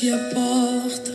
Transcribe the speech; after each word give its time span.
bati 0.00 0.10
a 0.10 0.18
porta. 0.34 1.12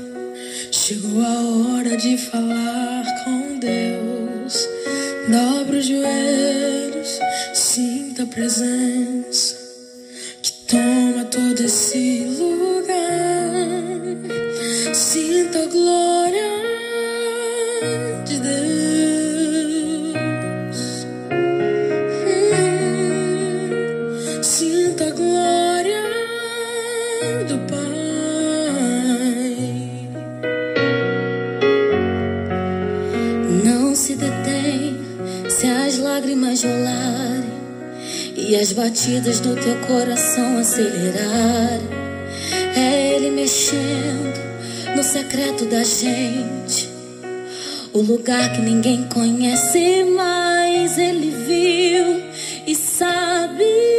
Chegou 0.71 1.21
a 1.21 1.75
hora 1.75 1.97
de 1.97 2.17
falar 2.17 3.05
com 3.23 3.57
Deus. 3.57 4.67
Dobra 5.27 5.77
os 5.77 5.85
joelhos, 5.87 7.19
sinta 7.53 8.23
a 8.23 8.27
presença 8.27 9.14
as 38.65 38.73
batidas 38.73 39.39
do 39.39 39.55
teu 39.55 39.75
coração 39.81 40.57
acelerarem. 40.57 41.87
É 42.75 43.13
Ele 43.13 43.29
mexendo 43.29 44.41
no 44.95 45.03
secreto 45.03 45.67
da 45.67 45.83
gente, 45.83 46.89
o 47.93 48.01
lugar 48.01 48.53
que 48.53 48.61
ninguém 48.61 49.03
conhece, 49.03 50.03
mas 50.05 50.97
Ele 50.97 51.29
viu 51.29 52.23
e 52.65 52.75
sabe 52.75 53.94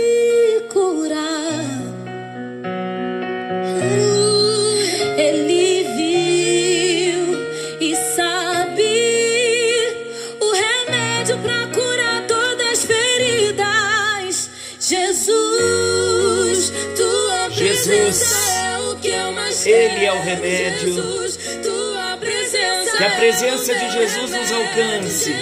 Ele 19.66 20.04
é 20.04 20.12
o 20.12 20.22
remédio. 20.22 20.94
Que 22.96 23.04
a 23.04 23.06
é 23.06 23.16
presença 23.16 23.74
de 23.74 23.92
Jesus 23.92 24.30
nos 24.30 24.52
alcance 24.52 25.34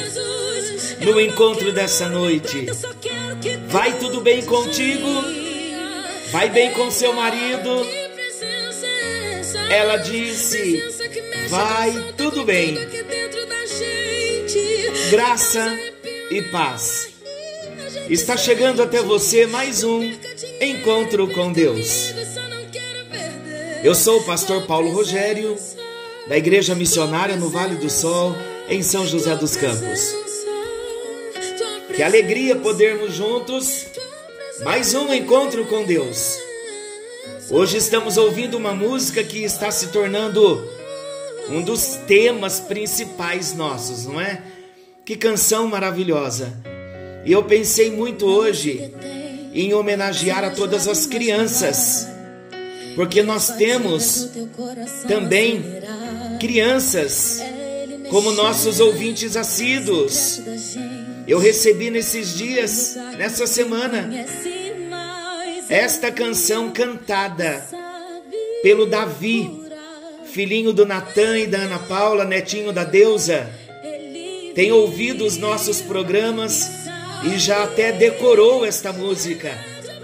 no 1.00 1.20
encontro 1.20 1.72
dessa 1.72 2.08
noite. 2.08 2.66
Vai 3.69 3.98
tudo 3.98 4.20
bem 4.22 4.42
contigo? 4.42 5.08
Vai 6.33 6.48
bem 6.48 6.72
com 6.72 6.91
seu 6.91 7.12
marido? 7.12 7.86
É? 9.69 9.77
Ela 9.77 9.98
disse: 9.98 10.83
Vai 11.48 12.12
tudo 12.16 12.44
bem. 12.44 12.78
Graça 15.11 15.78
e 16.31 16.42
paz. 16.42 17.11
Está 18.09 18.36
chegando 18.36 18.83
até 18.83 19.03
você 19.03 19.47
mais 19.47 19.84
um 19.84 20.03
encontro 20.61 21.28
com 21.28 21.53
Deus. 21.53 22.13
Eu 23.84 23.94
sou 23.94 24.20
o 24.20 24.24
pastor 24.24 24.62
Paulo 24.62 24.90
Rogério, 24.90 25.58
da 26.27 26.38
Igreja 26.38 26.74
Missionária 26.74 27.36
no 27.36 27.50
Vale 27.50 27.74
do 27.74 27.91
Sol, 27.91 28.34
em 28.66 28.82
São 28.82 29.06
José 29.06 29.36
dos 29.36 29.56
Campos. 29.56 30.10
Que 31.94 32.02
alegria 32.02 32.56
podermos 32.56 33.12
juntos 33.12 33.84
mais 34.64 34.94
um 34.94 35.12
encontro 35.12 35.66
com 35.66 35.84
Deus. 35.84 36.38
Hoje 37.50 37.76
estamos 37.76 38.16
ouvindo 38.16 38.56
uma 38.56 38.75
música 38.75 39.22
que 39.22 39.44
está 39.44 39.70
se 39.70 39.88
tornando 39.88 40.66
um 41.50 41.60
dos 41.60 41.97
temas 42.06 42.60
principais 42.60 43.53
nossos, 43.53 44.06
não 44.06 44.19
é? 44.19 44.42
Que 45.04 45.14
canção 45.14 45.69
maravilhosa. 45.69 46.54
E 47.22 47.30
eu 47.30 47.44
pensei 47.44 47.91
muito 47.91 48.25
hoje 48.25 48.94
em 49.53 49.75
homenagear 49.75 50.42
a 50.42 50.50
todas 50.50 50.88
as 50.88 51.04
crianças, 51.04 52.13
porque 52.94 53.22
nós 53.22 53.49
temos 53.56 54.31
também 55.09 55.62
crianças 56.41 57.41
como 58.10 58.32
nossos 58.32 58.81
ouvintes 58.81 59.37
assíduos. 59.37 60.41
Eu 61.27 61.38
recebi 61.38 61.91
nesses 61.91 62.34
dias, 62.37 62.97
nessa 63.16 63.47
semana, 63.47 64.10
esta 65.69 66.12
canção 66.12 66.71
cantada 66.71 67.66
pelo 68.62 68.87
Davi, 68.87 69.50
filhinho 70.27 70.72
do 70.72 70.84
Natan 70.84 71.38
e 71.38 71.47
da 71.47 71.59
Ana 71.59 71.78
Paula, 71.78 72.25
netinho 72.25 72.72
da 72.72 72.84
deusa. 72.84 73.50
Tem 74.54 74.71
ouvido 74.71 75.25
os 75.25 75.37
nossos 75.37 75.81
programas 75.81 76.69
e 77.25 77.38
já 77.38 77.65
até 77.65 77.91
decorou 77.91 78.65
esta 78.65 78.93
música. 78.93 79.50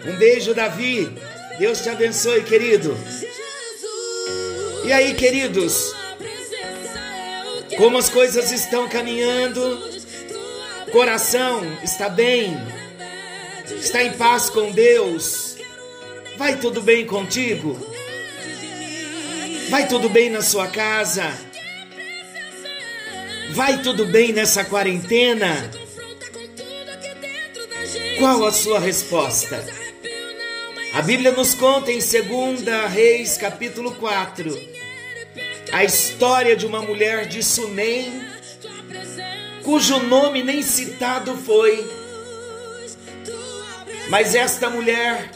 Um 0.07 0.17
beijo, 0.17 0.55
Davi. 0.55 1.11
Deus 1.61 1.83
te 1.83 1.91
abençoe, 1.91 2.43
querido. 2.43 2.97
E 4.83 4.91
aí, 4.91 5.13
queridos, 5.13 5.95
como 7.77 7.99
as 7.99 8.09
coisas 8.09 8.51
estão 8.51 8.89
caminhando? 8.89 9.79
Coração 10.91 11.63
está 11.83 12.09
bem? 12.09 12.57
Está 13.79 14.03
em 14.03 14.13
paz 14.15 14.49
com 14.49 14.73
Deus? 14.73 15.57
Vai 16.39 16.57
tudo 16.57 16.81
bem 16.81 17.05
contigo? 17.05 17.79
Vai 19.69 19.87
tudo 19.87 20.09
bem 20.09 20.31
na 20.31 20.41
sua 20.41 20.67
casa? 20.67 21.31
Vai 23.51 23.83
tudo 23.83 24.07
bem 24.07 24.33
nessa 24.33 24.65
quarentena? 24.65 25.71
Qual 28.19 28.47
a 28.47 28.51
sua 28.51 28.81
resposta? 28.81 29.80
A 30.93 31.03
Bíblia 31.03 31.31
nos 31.31 31.55
conta 31.55 31.93
em 31.93 31.99
2 31.99 32.65
Reis, 32.93 33.37
capítulo 33.37 33.95
4, 33.95 34.59
a 35.73 35.85
história 35.85 36.57
de 36.57 36.67
uma 36.67 36.83
mulher 36.83 37.27
de 37.27 37.45
Sunem, 37.45 38.13
cujo 39.63 40.01
nome 40.01 40.43
nem 40.43 40.63
citado 40.63 41.37
foi, 41.37 41.89
mas 44.09 44.35
esta 44.35 44.69
mulher 44.69 45.31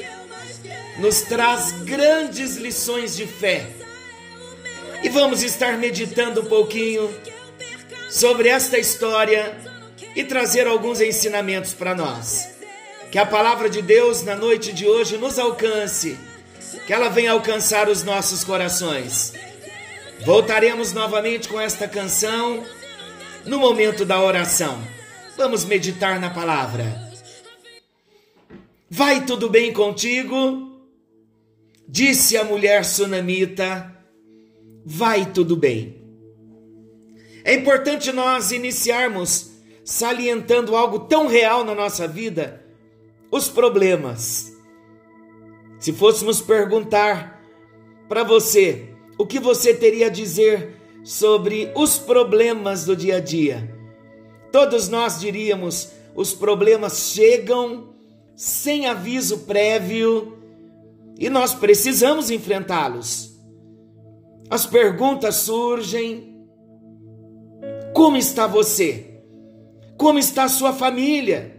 nos 0.99 1.23
traz 1.23 1.71
grandes 1.85 2.57
lições 2.57 3.15
de 3.15 3.25
fé. 3.25 3.65
E 5.05 5.09
vamos 5.09 5.43
estar 5.43 5.79
meditando 5.79 6.41
um 6.41 6.47
pouquinho 6.47 7.15
sobre 8.11 8.49
esta 8.49 8.77
história 8.77 9.57
e 10.17 10.25
trazer 10.25 10.67
alguns 10.67 11.01
ensinamentos 11.01 11.75
para 11.75 11.95
nós. 11.95 12.54
Que 13.15 13.19
a 13.21 13.25
palavra 13.25 13.71
de 13.71 13.81
Deus 13.81 14.25
na 14.25 14.35
noite 14.35 14.73
de 14.73 14.89
hoje 14.89 15.17
nos 15.17 15.39
alcance, 15.39 16.19
que 16.85 16.93
ela 16.93 17.09
venha 17.09 17.31
alcançar 17.31 17.89
os 17.89 18.03
nossos 18.03 18.43
corações. 18.43 19.33
Voltaremos 20.27 20.93
novamente 20.93 21.49
com 21.49 21.61
esta 21.61 21.87
canção 21.87 22.65
no 23.47 23.61
momento 23.61 24.05
da 24.05 24.21
oração. 24.21 24.83
Vamos 25.37 25.65
meditar 25.65 26.19
na 26.19 26.29
palavra. 26.29 27.09
Vai 28.91 29.25
tudo 29.25 29.49
bem 29.49 29.73
contigo? 29.73 30.83
Disse 31.87 32.37
a 32.37 32.43
mulher 32.43 32.85
sunamita: 32.85 33.97
Vai 34.85 35.27
tudo 35.27 35.57
bem. 35.57 36.03
É 37.45 37.55
importante 37.55 38.11
nós 38.11 38.51
iniciarmos 38.51 39.53
salientando 39.85 40.75
algo 40.75 40.99
tão 41.07 41.29
real 41.29 41.63
na 41.65 41.77
nossa 41.77 42.09
vida 42.09 42.64
os 43.35 43.49
problemas. 43.49 44.57
Se 45.81 45.93
fôssemos 45.93 46.41
perguntar 46.41 47.43
para 48.09 48.23
você 48.23 48.95
o 49.19 49.27
que 49.27 49.41
você 49.41 49.75
teria 49.75 50.07
a 50.07 50.11
dizer 50.11 50.81
sobre 51.03 51.73
os 51.75 51.99
problemas 51.99 52.85
do 52.85 52.95
dia 52.95 53.17
a 53.17 53.21
dia, 53.21 53.77
todos 54.53 54.89
nós 54.89 55.19
diríamos: 55.19 55.91
os 56.15 56.33
problemas 56.33 57.11
chegam 57.11 57.93
sem 58.37 58.87
aviso 58.87 59.41
prévio 59.41 60.39
e 61.19 61.29
nós 61.29 61.55
precisamos 61.55 62.31
enfrentá-los. 62.31 63.37
As 64.49 64.65
perguntas 64.65 65.35
surgem: 65.35 66.47
como 67.93 68.17
está 68.17 68.47
você? 68.47 69.23
Como 69.99 70.21
está 70.21 70.45
a 70.45 70.49
sua 70.49 70.73
família? 70.73 71.54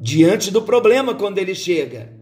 Diante 0.00 0.50
do 0.50 0.62
problema 0.62 1.14
quando 1.14 1.38
ele 1.38 1.54
chega. 1.54 2.12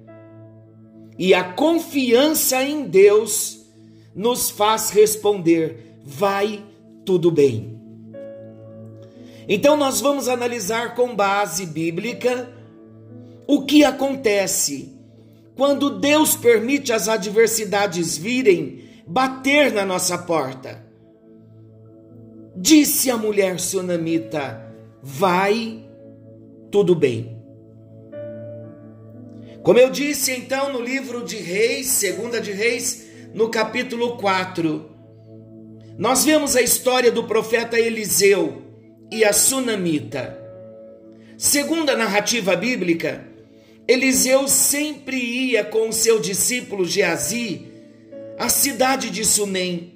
E 1.19 1.33
a 1.33 1.45
confiança 1.45 2.63
em 2.63 2.87
Deus 2.87 3.67
nos 4.15 4.51
faz 4.51 4.91
responder: 4.91 5.99
vai 6.05 6.63
tudo 7.05 7.31
bem. 7.31 7.81
Então 9.49 9.77
nós 9.77 10.01
vamos 10.01 10.29
analisar 10.29 10.95
com 10.95 11.15
base 11.15 11.67
bíblica 11.67 12.51
o 13.47 13.63
que 13.63 13.85
acontece 13.85 14.95
quando 15.55 15.99
Deus 16.01 16.35
permite 16.35 16.93
as 16.93 17.09
adversidades 17.09 18.17
virem 18.17 18.83
bater 19.07 19.73
na 19.73 19.85
nossa 19.85 20.17
porta. 20.19 20.83
Disse 22.57 23.11
a 23.11 23.17
mulher 23.17 23.61
sunamita: 23.61 24.73
Vai, 25.03 25.85
tudo 26.71 26.95
bem. 26.95 27.34
Como 29.65 29.79
eu 29.79 29.89
disse 29.89 30.31
então 30.31 30.71
no 30.71 30.79
livro 30.79 31.25
de 31.25 31.39
Reis, 31.39 31.87
segunda 31.87 32.39
de 32.39 32.53
Reis, 32.53 33.07
no 33.33 33.49
capítulo 33.49 34.19
4, 34.19 34.91
nós 35.97 36.23
vemos 36.23 36.55
a 36.55 36.61
história 36.61 37.11
do 37.11 37.25
profeta 37.25 37.81
Eliseu 37.81 38.63
e 39.11 39.25
a 39.25 39.33
sunamita. 39.33 40.39
Segundo 41.39 41.89
a 41.89 41.97
narrativa 41.97 42.55
bíblica, 42.55 43.27
Eliseu 43.89 44.47
sempre 44.49 45.17
ia 45.17 45.65
com 45.65 45.89
o 45.89 45.95
seu 45.95 46.21
discípulo 46.21 46.85
Geazi 46.85 47.67
à 48.39 48.51
cidade 48.51 49.09
de 49.09 49.25
Sunem. 49.25 49.95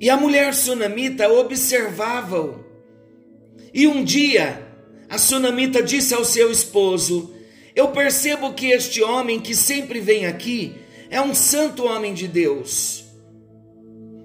E 0.00 0.08
a 0.08 0.16
mulher 0.16 0.54
sunamita 0.54 1.28
observava-o. 1.28 2.64
E 3.74 3.86
um 3.86 4.02
dia, 4.02 4.66
a 5.10 5.18
sunamita 5.18 5.82
disse 5.82 6.14
ao 6.14 6.24
seu 6.24 6.50
esposo: 6.50 7.35
Eu 7.76 7.88
percebo 7.88 8.54
que 8.54 8.70
este 8.70 9.02
homem 9.02 9.38
que 9.38 9.54
sempre 9.54 10.00
vem 10.00 10.24
aqui 10.24 10.74
é 11.10 11.20
um 11.20 11.34
santo 11.34 11.84
homem 11.84 12.14
de 12.14 12.26
Deus. 12.26 13.04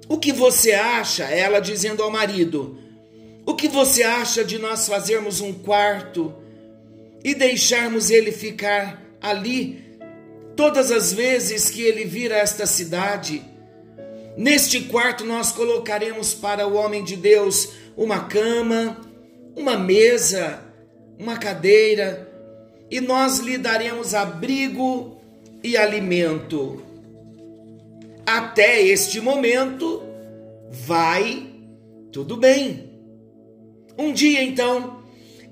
O 0.08 0.18
que 0.18 0.32
você 0.32 0.72
acha? 0.72 1.26
Ela 1.26 1.60
dizendo 1.60 2.02
ao 2.02 2.10
marido: 2.10 2.80
O 3.46 3.54
que 3.54 3.68
você 3.68 4.04
acha 4.04 4.42
de 4.42 4.58
nós 4.58 4.88
fazermos 4.88 5.42
um 5.42 5.52
quarto 5.52 6.34
e 7.26 7.36
deixarmos 7.36 8.10
ele 8.10 8.32
ficar 8.32 9.04
ali 9.22 9.84
todas 10.56 10.90
as 10.90 11.12
vezes 11.12 11.70
que 11.70 11.82
ele 11.82 12.06
vir 12.06 12.32
a 12.32 12.38
esta 12.38 12.66
cidade? 12.66 13.44
Neste 14.38 14.80
quarto 14.86 15.26
nós 15.26 15.52
colocaremos 15.52 16.34
para 16.34 16.66
o 16.66 16.76
homem 16.76 17.04
de 17.04 17.18
Deus 17.18 17.68
uma 17.98 18.22
cama, 18.22 18.98
uma 19.58 19.78
mesa, 19.78 20.62
uma 21.20 21.36
cadeira, 21.36 22.31
e 22.92 23.00
nós 23.00 23.40
lhe 23.40 23.58
daremos 23.58 24.14
abrigo 24.14 25.18
e 25.64 25.78
alimento. 25.78 26.84
Até 28.26 28.82
este 28.82 29.22
momento, 29.22 30.04
vai 30.70 31.50
tudo 32.12 32.36
bem. 32.36 32.92
Um 33.98 34.12
dia 34.12 34.44
então, 34.44 35.02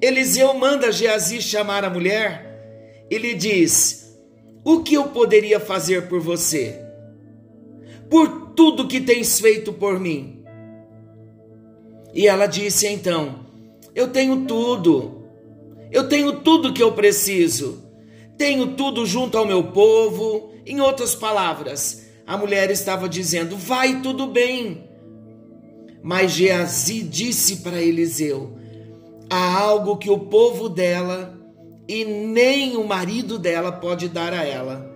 Eliseu 0.01 0.53
manda 0.53 0.91
Geazi 0.91 1.41
chamar 1.41 1.85
a 1.85 1.89
mulher 1.89 3.05
e 3.09 3.17
lhe 3.17 3.33
diz: 3.33 4.13
O 4.63 4.83
que 4.83 4.95
eu 4.95 5.05
poderia 5.05 5.59
fazer 5.59 6.07
por 6.07 6.19
você? 6.19 6.85
Por 8.09 8.51
tudo 8.53 8.87
que 8.87 8.99
tens 8.99 9.39
feito 9.39 9.71
por 9.71 9.97
mim. 9.99 10.43
E 12.13 12.27
ela 12.27 12.47
disse 12.47 12.87
então: 12.87 13.45
Eu 13.95 14.09
tenho 14.09 14.45
tudo. 14.45 15.18
Eu 15.91 16.07
tenho 16.07 16.41
tudo 16.41 16.73
que 16.73 16.83
eu 16.83 16.91
preciso. 16.91 17.83
Tenho 18.37 18.75
tudo 18.75 19.05
junto 19.05 19.37
ao 19.37 19.45
meu 19.45 19.71
povo. 19.71 20.53
Em 20.65 20.79
outras 20.79 21.15
palavras, 21.15 22.05
a 22.25 22.37
mulher 22.37 22.69
estava 22.69 23.09
dizendo: 23.09 23.57
Vai 23.57 24.01
tudo 24.01 24.27
bem. 24.27 24.87
Mas 26.01 26.31
Geazi 26.31 27.01
disse 27.01 27.57
para 27.57 27.81
Eliseu: 27.81 28.57
Há 29.29 29.57
algo 29.59 29.97
que 29.97 30.09
o 30.09 30.19
povo 30.19 30.69
dela 30.69 31.37
e 31.87 32.05
nem 32.05 32.77
o 32.77 32.87
marido 32.87 33.39
dela 33.39 33.71
pode 33.71 34.07
dar 34.07 34.33
a 34.33 34.45
ela. 34.45 34.89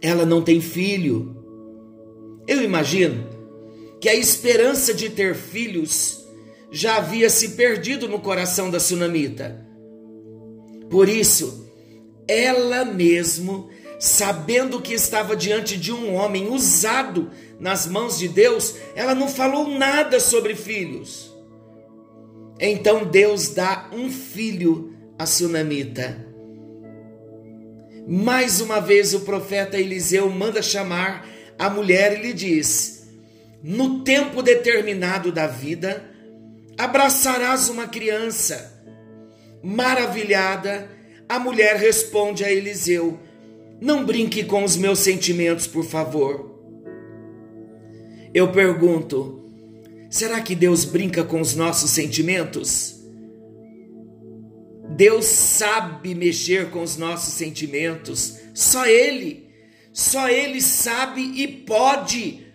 Ela 0.00 0.24
não 0.24 0.42
tem 0.42 0.60
filho. 0.60 1.34
Eu 2.46 2.62
imagino 2.62 3.26
que 4.00 4.08
a 4.08 4.14
esperança 4.14 4.94
de 4.94 5.10
ter 5.10 5.34
filhos 5.34 6.24
já 6.70 6.96
havia 6.96 7.28
se 7.30 7.50
perdido 7.50 8.08
no 8.08 8.20
coração 8.20 8.70
da 8.70 8.78
sunamita. 8.78 9.67
Por 10.90 11.08
isso, 11.08 11.70
ela 12.26 12.84
mesmo, 12.84 13.70
sabendo 13.98 14.80
que 14.80 14.94
estava 14.94 15.36
diante 15.36 15.76
de 15.76 15.92
um 15.92 16.14
homem 16.14 16.48
usado 16.48 17.30
nas 17.58 17.86
mãos 17.86 18.18
de 18.18 18.28
Deus, 18.28 18.76
ela 18.94 19.14
não 19.14 19.28
falou 19.28 19.68
nada 19.68 20.20
sobre 20.20 20.54
filhos. 20.54 21.34
Então 22.60 23.04
Deus 23.04 23.50
dá 23.50 23.88
um 23.92 24.10
filho 24.10 24.94
a 25.18 25.26
Sunamita. 25.26 26.26
Mais 28.06 28.60
uma 28.60 28.80
vez 28.80 29.12
o 29.12 29.20
profeta 29.20 29.78
Eliseu 29.78 30.30
manda 30.30 30.62
chamar 30.62 31.28
a 31.58 31.68
mulher 31.68 32.18
e 32.18 32.22
lhe 32.22 32.32
diz: 32.32 33.06
No 33.62 34.02
tempo 34.02 34.42
determinado 34.42 35.30
da 35.30 35.46
vida, 35.46 36.08
abraçarás 36.78 37.68
uma 37.68 37.86
criança. 37.86 38.77
Maravilhada, 39.62 40.88
a 41.28 41.38
mulher 41.38 41.76
responde 41.76 42.44
a 42.44 42.50
Eliseu: 42.50 43.18
Não 43.80 44.04
brinque 44.04 44.44
com 44.44 44.64
os 44.64 44.76
meus 44.76 45.00
sentimentos, 45.00 45.66
por 45.66 45.84
favor. 45.84 46.58
Eu 48.32 48.52
pergunto: 48.52 49.50
será 50.10 50.40
que 50.40 50.54
Deus 50.54 50.84
brinca 50.84 51.24
com 51.24 51.40
os 51.40 51.54
nossos 51.54 51.90
sentimentos? 51.90 52.96
Deus 54.96 55.26
sabe 55.26 56.14
mexer 56.14 56.70
com 56.70 56.82
os 56.82 56.96
nossos 56.96 57.34
sentimentos, 57.34 58.38
só 58.54 58.86
Ele, 58.86 59.48
só 59.92 60.28
Ele 60.28 60.60
sabe 60.60 61.20
e 61.20 61.46
pode 61.46 62.46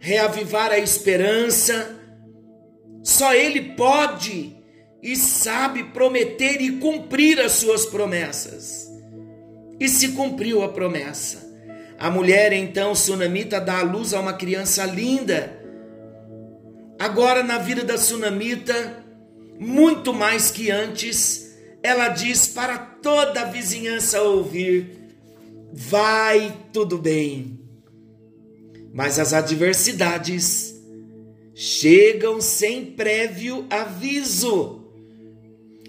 reavivar 0.00 0.72
a 0.72 0.78
esperança, 0.78 1.96
só 3.02 3.34
Ele 3.34 3.74
pode 3.74 4.57
e 5.02 5.16
sabe 5.16 5.84
prometer 5.84 6.60
e 6.60 6.78
cumprir 6.78 7.40
as 7.40 7.52
suas 7.52 7.86
promessas. 7.86 8.88
E 9.78 9.88
se 9.88 10.08
cumpriu 10.08 10.62
a 10.62 10.68
promessa. 10.68 11.46
A 11.98 12.10
mulher 12.10 12.52
então 12.52 12.94
sunamita 12.94 13.60
dá 13.60 13.78
à 13.78 13.82
luz 13.82 14.12
a 14.12 14.20
uma 14.20 14.32
criança 14.32 14.84
linda. 14.84 15.56
Agora, 16.98 17.42
na 17.42 17.58
vida 17.58 17.84
da 17.84 17.96
sunamita, 17.96 19.04
muito 19.58 20.12
mais 20.12 20.50
que 20.50 20.70
antes, 20.70 21.56
ela 21.82 22.08
diz 22.08 22.46
para 22.48 22.78
toda 22.78 23.42
a 23.42 23.44
vizinhança 23.44 24.20
ouvir: 24.22 24.98
vai 25.72 26.56
tudo 26.72 26.98
bem. 26.98 27.58
Mas 28.92 29.18
as 29.18 29.32
adversidades 29.32 30.74
chegam 31.54 32.40
sem 32.40 32.84
prévio 32.84 33.66
aviso. 33.68 34.77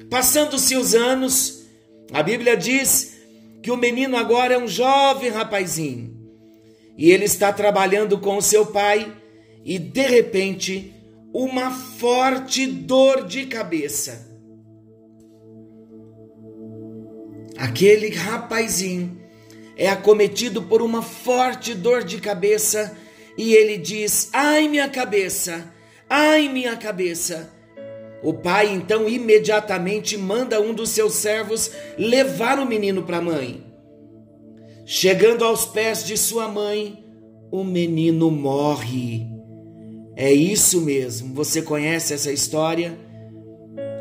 Passando-se 0.10 0.76
os 0.76 0.96
anos, 0.96 1.66
a 2.12 2.24
Bíblia 2.24 2.58
diz 2.58 3.18
que 3.62 3.70
o 3.70 3.78
menino 3.78 4.18
agora 4.18 4.56
é 4.56 4.58
um 4.58 4.68
jovem 4.68 5.30
rapazinho 5.30 6.18
e 6.98 7.12
ele 7.12 7.26
está 7.26 7.54
trabalhando 7.54 8.18
com 8.18 8.38
o 8.38 8.42
seu 8.42 8.66
pai 8.66 9.16
e 9.64 9.78
de 9.78 10.02
repente 10.02 10.94
uma 11.34 11.72
forte 11.72 12.66
dor 12.66 13.26
de 13.26 13.46
cabeça. 13.46 14.28
Aquele 17.58 18.10
rapazinho 18.10 19.20
é 19.78 19.90
acometido 19.90 20.64
por 20.64 20.82
uma 20.82 21.02
forte 21.02 21.76
dor 21.76 22.04
de 22.04 22.20
cabeça 22.20 22.98
e 23.38 23.54
ele 23.54 23.78
diz: 23.78 24.30
Ai, 24.34 24.68
minha 24.68 24.90
cabeça, 24.90 25.72
ai, 26.10 26.48
minha 26.48 26.76
cabeça. 26.76 27.59
O 28.22 28.34
pai 28.34 28.74
então 28.74 29.08
imediatamente 29.08 30.18
manda 30.18 30.62
um 30.62 30.74
dos 30.74 30.90
seus 30.90 31.14
servos 31.14 31.72
levar 31.98 32.60
o 32.60 32.66
menino 32.66 33.04
para 33.04 33.18
a 33.18 33.22
mãe. 33.22 33.64
Chegando 34.86 35.46
aos 35.46 35.66
pés 35.66 36.04
de 36.04 36.18
sua 36.18 36.48
mãe, 36.48 37.04
o 37.52 37.64
menino 37.64 38.30
morre. 38.30 39.28
É 40.16 40.32
isso 40.32 40.82
mesmo, 40.82 41.34
você 41.34 41.62
conhece 41.62 42.14
essa 42.14 42.32
história? 42.32 42.98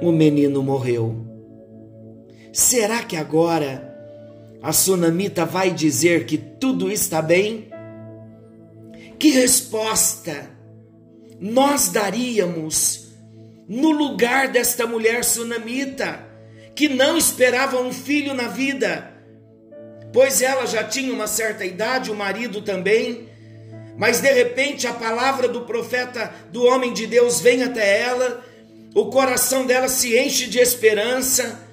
O 0.02 0.10
menino 0.10 0.62
morreu. 0.62 1.24
Será 2.52 3.04
que 3.04 3.16
agora 3.16 3.86
a 4.60 4.72
sunamita 4.72 5.44
vai 5.44 5.70
dizer 5.70 6.26
que 6.26 6.36
tudo 6.36 6.90
está 6.90 7.22
bem? 7.22 7.68
Que 9.18 9.30
resposta 9.30 10.50
nós 11.40 11.88
daríamos? 11.88 13.07
No 13.68 13.90
lugar 13.90 14.48
desta 14.48 14.86
mulher 14.86 15.22
sunamita, 15.24 16.26
que 16.74 16.88
não 16.88 17.18
esperava 17.18 17.80
um 17.80 17.92
filho 17.92 18.34
na 18.34 18.48
vida, 18.48 19.12
pois 20.12 20.40
ela 20.40 20.66
já 20.66 20.82
tinha 20.82 21.12
uma 21.12 21.26
certa 21.26 21.64
idade, 21.64 22.10
o 22.10 22.14
marido 22.14 22.62
também, 22.62 23.28
mas 23.96 24.20
de 24.20 24.32
repente 24.32 24.86
a 24.86 24.92
palavra 24.92 25.48
do 25.48 25.62
profeta, 25.62 26.32
do 26.50 26.64
homem 26.64 26.92
de 26.92 27.06
Deus, 27.06 27.40
vem 27.40 27.62
até 27.62 28.00
ela, 28.00 28.44
o 28.94 29.06
coração 29.06 29.66
dela 29.66 29.88
se 29.88 30.18
enche 30.18 30.46
de 30.46 30.58
esperança, 30.58 31.68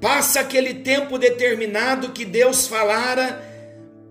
Passa 0.00 0.40
aquele 0.40 0.74
tempo 0.74 1.18
determinado 1.18 2.12
que 2.12 2.24
Deus 2.24 2.68
falara, 2.68 3.44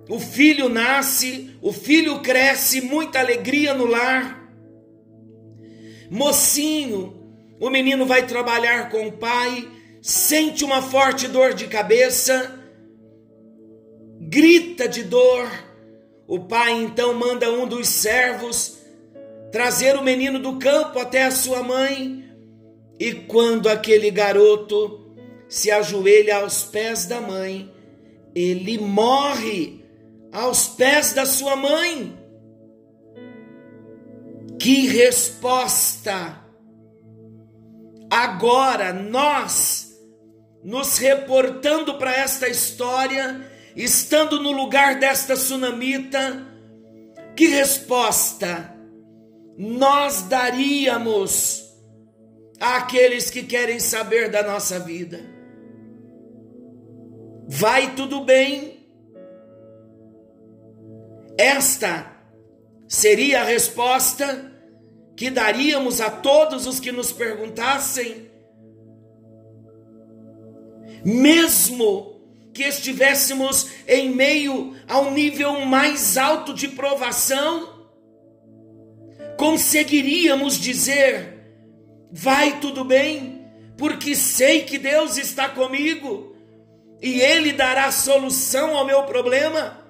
o 0.10 0.20
filho 0.20 0.68
nasce, 0.68 1.56
o 1.62 1.72
filho 1.72 2.20
cresce, 2.20 2.82
muita 2.82 3.20
alegria 3.20 3.74
no 3.74 3.86
lar. 3.86 4.47
Mocinho, 6.10 7.14
o 7.60 7.70
menino 7.70 8.06
vai 8.06 8.26
trabalhar 8.26 8.90
com 8.90 9.08
o 9.08 9.12
pai, 9.12 9.68
sente 10.02 10.64
uma 10.64 10.82
forte 10.82 11.28
dor 11.28 11.54
de 11.54 11.68
cabeça, 11.68 12.58
grita 14.22 14.88
de 14.88 15.04
dor. 15.04 15.50
O 16.28 16.40
pai 16.42 16.74
então 16.74 17.14
manda 17.14 17.52
um 17.52 17.68
dos 17.68 17.88
servos 17.88 18.78
trazer 19.52 19.96
o 19.96 20.04
menino 20.04 20.40
do 20.40 20.58
campo 20.58 21.00
até 21.00 21.24
a 21.24 21.32
sua 21.32 21.64
mãe. 21.64 22.24
E 23.00 23.14
quando 23.14 23.70
aquele 23.70 24.10
garoto 24.10 25.16
se 25.48 25.72
ajoelha 25.72 26.38
aos 26.38 26.64
pés 26.64 27.06
da 27.06 27.22
mãe, 27.22 27.72
ele 28.36 28.78
morre 28.78 29.86
aos 30.32 30.68
pés 30.68 31.14
da 31.14 31.26
sua 31.26 31.56
mãe. 31.56 32.17
Que 34.60 34.88
resposta! 34.88 36.48
Agora 38.10 38.94
nós, 38.94 39.92
nos 40.64 40.98
reportando 40.98 41.98
para 41.98 42.16
esta 42.16 42.48
história, 42.48 43.50
estando 43.76 44.42
no 44.42 44.52
lugar 44.52 45.00
desta 45.00 45.36
sunamita, 45.36 46.46
que 47.36 47.48
resposta 47.48 48.74
nós 49.58 50.24
daríamos 50.24 51.64
àqueles 52.60 53.30
que 53.30 53.44
querem 53.44 53.80
saber 53.80 54.32
da 54.32 54.42
nossa 54.42 54.80
vida? 54.80 55.20
Vai 57.48 57.94
tudo 57.96 58.24
bem? 58.24 58.88
Esta 61.38 62.17
seria 62.88 63.42
a 63.42 63.44
resposta 63.44 64.52
que 65.16 65.30
daríamos 65.30 66.00
a 66.00 66.10
todos 66.10 66.68
os 66.68 66.80
que 66.80 66.92
nos 66.92 67.12
perguntassem? 67.12 68.30
Mesmo 71.04 72.18
que 72.54 72.64
estivéssemos 72.64 73.70
em 73.88 74.10
meio 74.10 74.76
ao 74.88 75.12
nível 75.12 75.66
mais 75.66 76.18
alto 76.18 76.54
de 76.54 76.68
provação, 76.70 77.88
conseguiríamos 79.38 80.60
dizer: 80.60 81.38
vai 82.12 82.60
tudo 82.60 82.84
bem, 82.84 83.46
porque 83.78 84.16
sei 84.16 84.64
que 84.64 84.78
Deus 84.78 85.18
está 85.18 85.48
comigo 85.50 86.36
e 87.02 87.22
Ele 87.22 87.54
dará 87.54 87.92
solução 87.92 88.76
ao 88.76 88.86
meu 88.86 89.04
problema? 89.04 89.87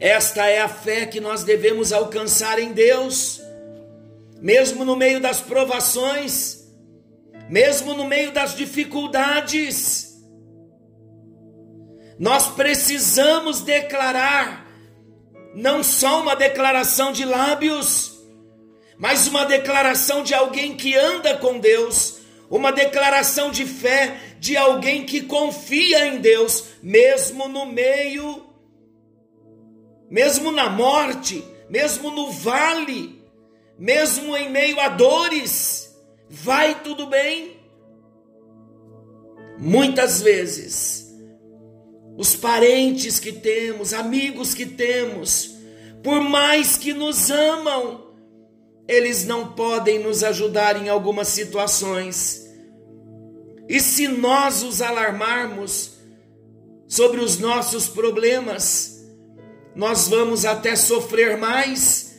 Esta 0.00 0.46
é 0.46 0.58
a 0.62 0.68
fé 0.68 1.04
que 1.04 1.20
nós 1.20 1.44
devemos 1.44 1.92
alcançar 1.92 2.58
em 2.58 2.72
Deus, 2.72 3.38
mesmo 4.40 4.82
no 4.82 4.96
meio 4.96 5.20
das 5.20 5.42
provações, 5.42 6.64
mesmo 7.50 7.92
no 7.92 8.06
meio 8.06 8.32
das 8.32 8.56
dificuldades. 8.56 10.18
Nós 12.18 12.46
precisamos 12.46 13.60
declarar, 13.60 14.66
não 15.54 15.84
só 15.84 16.22
uma 16.22 16.34
declaração 16.34 17.12
de 17.12 17.26
lábios, 17.26 18.18
mas 18.96 19.28
uma 19.28 19.44
declaração 19.44 20.22
de 20.22 20.32
alguém 20.32 20.74
que 20.74 20.96
anda 20.96 21.36
com 21.36 21.58
Deus, 21.58 22.20
uma 22.48 22.72
declaração 22.72 23.50
de 23.50 23.66
fé 23.66 24.16
de 24.38 24.56
alguém 24.56 25.04
que 25.04 25.20
confia 25.20 26.06
em 26.06 26.20
Deus, 26.20 26.64
mesmo 26.82 27.48
no 27.48 27.66
meio 27.66 28.49
mesmo 30.10 30.50
na 30.50 30.68
morte, 30.68 31.44
mesmo 31.68 32.10
no 32.10 32.32
vale, 32.32 33.22
mesmo 33.78 34.36
em 34.36 34.50
meio 34.50 34.80
a 34.80 34.88
dores, 34.88 35.96
vai 36.28 36.82
tudo 36.82 37.06
bem. 37.06 37.56
Muitas 39.56 40.20
vezes, 40.20 41.14
os 42.16 42.34
parentes 42.34 43.20
que 43.20 43.32
temos, 43.32 43.94
amigos 43.94 44.52
que 44.52 44.66
temos, 44.66 45.54
por 46.02 46.20
mais 46.20 46.76
que 46.76 46.92
nos 46.92 47.30
amam, 47.30 48.08
eles 48.88 49.24
não 49.24 49.52
podem 49.52 50.00
nos 50.00 50.24
ajudar 50.24 50.76
em 50.82 50.88
algumas 50.88 51.28
situações. 51.28 52.50
E 53.68 53.78
se 53.78 54.08
nós 54.08 54.64
os 54.64 54.82
alarmarmos 54.82 55.92
sobre 56.88 57.20
os 57.20 57.38
nossos 57.38 57.86
problemas, 57.86 58.99
nós 59.74 60.08
vamos 60.08 60.44
até 60.44 60.74
sofrer 60.76 61.36
mais, 61.36 62.18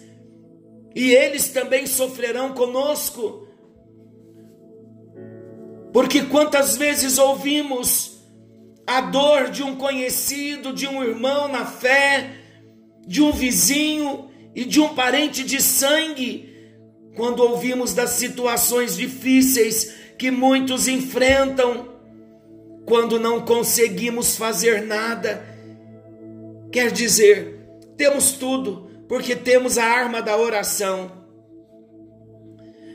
e 0.96 1.13
eles 1.13 1.50
também 1.50 1.86
sofrerão 1.86 2.53
conosco. 2.53 3.48
Porque 5.93 6.24
quantas 6.24 6.77
vezes 6.77 7.17
ouvimos 7.17 8.22
a 8.88 9.01
dor 9.01 9.50
de 9.50 9.63
um 9.63 9.75
conhecido, 9.75 10.74
de 10.74 10.88
um 10.88 11.03
irmão 11.03 11.48
na 11.48 11.65
fé, 11.65 12.31
de 13.05 13.22
um 13.22 13.31
vizinho 13.31 14.29
e 14.55 14.65
de 14.65 14.79
um 14.79 14.93
parente 14.93 15.43
de 15.43 15.62
sangue, 15.62 16.50
quando 17.15 17.41
ouvimos 17.41 17.93
das 17.93 18.12
situações 18.12 18.96
difíceis 18.96 19.93
que 20.17 20.31
muitos 20.31 20.88
enfrentam, 20.88 21.89
quando 22.86 23.20
não 23.20 23.41
conseguimos 23.41 24.36
fazer 24.36 24.81
nada, 24.81 25.50
Quer 26.72 26.92
dizer, 26.92 27.68
temos 27.98 28.32
tudo, 28.32 28.90
porque 29.08 29.36
temos 29.36 29.78
a 29.78 29.84
arma 29.84 30.22
da 30.22 30.38
oração. 30.38 31.12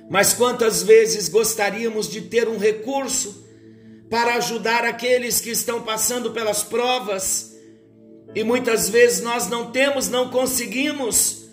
Mas 0.09 0.33
quantas 0.33 0.83
vezes 0.83 1.29
gostaríamos 1.29 2.09
de 2.09 2.23
ter 2.23 2.49
um 2.49 2.59
recurso 2.59 3.45
para 4.09 4.37
ajudar 4.37 4.85
aqueles 4.85 5.41
que 5.41 5.51
estão 5.51 5.83
passando 5.83 6.31
pelas 6.31 6.63
provas 6.63 7.55
e 8.35 8.45
muitas 8.45 8.89
vezes 8.89 9.21
nós 9.21 9.49
não 9.49 9.71
temos, 9.73 10.09
não 10.09 10.31
conseguimos 10.31 11.49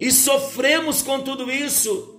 e 0.00 0.10
sofremos 0.10 1.02
com 1.02 1.20
tudo 1.20 1.50
isso. 1.50 2.16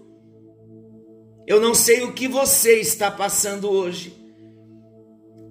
Eu 1.47 1.59
não 1.59 1.73
sei 1.73 2.03
o 2.03 2.13
que 2.13 2.27
você 2.27 2.79
está 2.79 3.09
passando 3.09 3.69
hoje, 3.69 4.15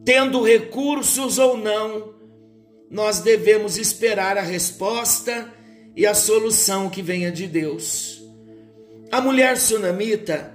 tendo 0.04 0.42
recursos 0.42 1.38
ou 1.38 1.56
não 1.56 2.17
nós 2.90 3.21
devemos 3.21 3.76
esperar 3.76 4.38
a 4.38 4.42
resposta 4.42 5.52
e 5.95 6.07
a 6.07 6.14
solução 6.14 6.88
que 6.88 7.02
venha 7.02 7.30
de 7.30 7.47
Deus. 7.47 8.23
A 9.11 9.21
mulher 9.21 9.57
sunamita, 9.57 10.54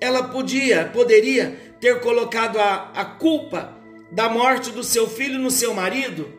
ela 0.00 0.24
podia, 0.24 0.86
poderia 0.86 1.56
ter 1.80 2.00
colocado 2.00 2.58
a, 2.58 2.90
a 2.94 3.04
culpa 3.04 3.76
da 4.10 4.28
morte 4.28 4.70
do 4.70 4.84
seu 4.84 5.08
filho 5.08 5.38
no 5.38 5.50
seu 5.50 5.72
marido. 5.72 6.32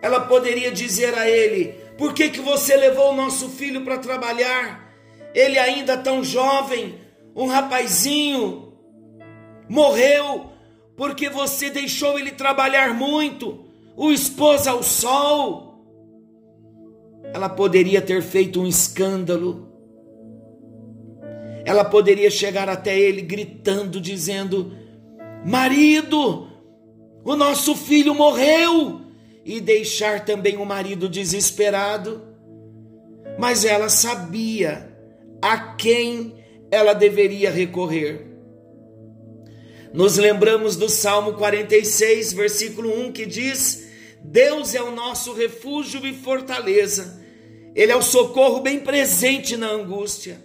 Ela 0.00 0.20
poderia 0.20 0.70
dizer 0.70 1.14
a 1.14 1.28
ele: 1.28 1.74
Por 1.98 2.14
que, 2.14 2.28
que 2.28 2.40
você 2.40 2.76
levou 2.76 3.12
o 3.12 3.16
nosso 3.16 3.48
filho 3.50 3.82
para 3.82 3.98
trabalhar? 3.98 4.92
Ele 5.34 5.58
ainda 5.58 5.96
tão 5.96 6.22
jovem, 6.22 7.00
um 7.34 7.46
rapazinho, 7.46 8.72
morreu 9.68 10.52
porque 10.96 11.28
você 11.28 11.70
deixou 11.70 12.18
ele 12.18 12.30
trabalhar 12.30 12.94
muito 12.94 13.63
o 13.96 14.10
expôs 14.10 14.66
ao 14.66 14.82
sol. 14.82 15.74
Ela 17.32 17.48
poderia 17.48 18.00
ter 18.00 18.22
feito 18.22 18.60
um 18.60 18.66
escândalo. 18.66 19.68
Ela 21.64 21.84
poderia 21.84 22.30
chegar 22.30 22.68
até 22.68 22.98
ele 22.98 23.22
gritando, 23.22 24.00
dizendo: 24.00 24.72
Marido, 25.44 26.48
o 27.24 27.34
nosso 27.34 27.74
filho 27.74 28.14
morreu, 28.14 29.00
e 29.44 29.60
deixar 29.60 30.24
também 30.24 30.56
o 30.56 30.64
marido 30.64 31.08
desesperado. 31.08 32.22
Mas 33.38 33.64
ela 33.64 33.88
sabia 33.88 34.94
a 35.42 35.74
quem 35.74 36.34
ela 36.70 36.92
deveria 36.92 37.50
recorrer. 37.50 38.26
Nos 39.92 40.16
lembramos 40.16 40.76
do 40.76 40.88
Salmo 40.88 41.34
46, 41.34 42.32
versículo 42.32 42.90
1, 43.06 43.12
que 43.12 43.26
diz: 43.26 43.83
Deus 44.24 44.74
é 44.74 44.82
o 44.82 44.90
nosso 44.90 45.34
refúgio 45.34 46.04
e 46.06 46.14
fortaleza. 46.14 47.22
Ele 47.74 47.92
é 47.92 47.96
o 47.96 48.02
socorro 48.02 48.60
bem 48.60 48.80
presente 48.80 49.56
na 49.56 49.68
angústia. 49.68 50.42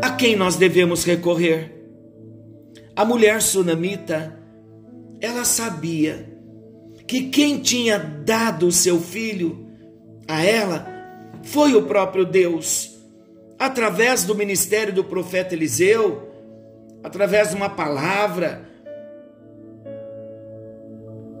A 0.00 0.12
quem 0.12 0.36
nós 0.36 0.56
devemos 0.56 1.04
recorrer? 1.04 1.72
A 2.94 3.04
mulher 3.04 3.42
sunamita, 3.42 4.38
ela 5.20 5.44
sabia 5.44 6.32
que 7.06 7.28
quem 7.28 7.60
tinha 7.60 7.98
dado 7.98 8.66
o 8.66 8.72
seu 8.72 9.00
filho 9.00 9.66
a 10.26 10.42
ela 10.42 10.86
foi 11.42 11.74
o 11.74 11.82
próprio 11.82 12.24
Deus. 12.24 12.96
Através 13.58 14.24
do 14.24 14.34
ministério 14.34 14.92
do 14.92 15.04
profeta 15.04 15.54
Eliseu, 15.54 16.28
através 17.02 17.50
de 17.50 17.56
uma 17.56 17.70
palavra. 17.70 18.68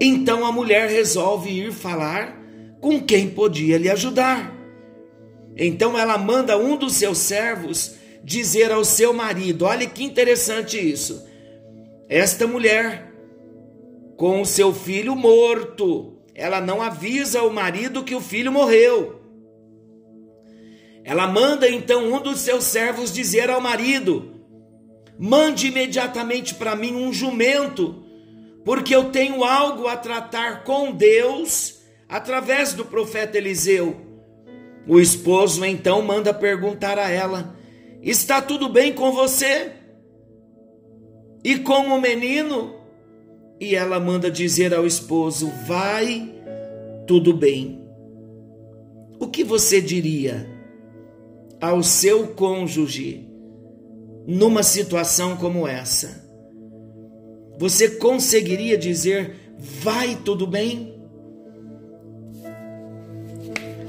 Então 0.00 0.44
a 0.44 0.52
mulher 0.52 0.88
resolve 0.88 1.50
ir 1.50 1.72
falar 1.72 2.36
com 2.80 3.00
quem 3.00 3.30
podia 3.30 3.78
lhe 3.78 3.88
ajudar. 3.88 4.54
Então 5.56 5.98
ela 5.98 6.18
manda 6.18 6.58
um 6.58 6.76
dos 6.76 6.94
seus 6.94 7.18
servos 7.18 7.94
dizer 8.22 8.70
ao 8.70 8.84
seu 8.84 9.12
marido: 9.12 9.64
olha 9.64 9.86
que 9.86 10.04
interessante 10.04 10.78
isso. 10.78 11.24
Esta 12.08 12.46
mulher, 12.46 13.12
com 14.16 14.40
o 14.40 14.46
seu 14.46 14.72
filho 14.72 15.16
morto, 15.16 16.18
ela 16.34 16.60
não 16.60 16.82
avisa 16.82 17.42
o 17.42 17.52
marido 17.52 18.04
que 18.04 18.14
o 18.14 18.20
filho 18.20 18.52
morreu. 18.52 19.22
Ela 21.02 21.26
manda 21.26 21.68
então 21.68 22.12
um 22.12 22.20
dos 22.20 22.40
seus 22.40 22.64
servos 22.64 23.12
dizer 23.12 23.48
ao 23.48 23.60
marido: 23.60 24.34
mande 25.18 25.68
imediatamente 25.68 26.54
para 26.54 26.76
mim 26.76 26.94
um 26.94 27.12
jumento, 27.12 28.04
porque 28.66 28.92
eu 28.92 29.12
tenho 29.12 29.44
algo 29.44 29.86
a 29.86 29.96
tratar 29.96 30.64
com 30.64 30.90
Deus 30.90 31.78
através 32.08 32.74
do 32.74 32.84
profeta 32.84 33.38
Eliseu. 33.38 33.94
O 34.88 34.98
esposo 34.98 35.64
então 35.64 36.02
manda 36.02 36.34
perguntar 36.34 36.98
a 36.98 37.08
ela: 37.08 37.56
Está 38.02 38.42
tudo 38.42 38.68
bem 38.68 38.92
com 38.92 39.12
você? 39.12 39.70
E 41.44 41.60
com 41.60 41.94
o 41.96 42.00
menino? 42.00 42.74
E 43.60 43.76
ela 43.76 44.00
manda 44.00 44.28
dizer 44.28 44.74
ao 44.74 44.84
esposo: 44.84 45.48
Vai, 45.64 46.34
tudo 47.06 47.32
bem. 47.32 47.80
O 49.20 49.28
que 49.28 49.44
você 49.44 49.80
diria 49.80 50.44
ao 51.60 51.84
seu 51.84 52.34
cônjuge 52.34 53.30
numa 54.26 54.64
situação 54.64 55.36
como 55.36 55.68
essa? 55.68 56.25
Você 57.58 57.90
conseguiria 57.90 58.76
dizer: 58.76 59.36
Vai, 59.58 60.18
tudo 60.24 60.46
bem? 60.46 60.94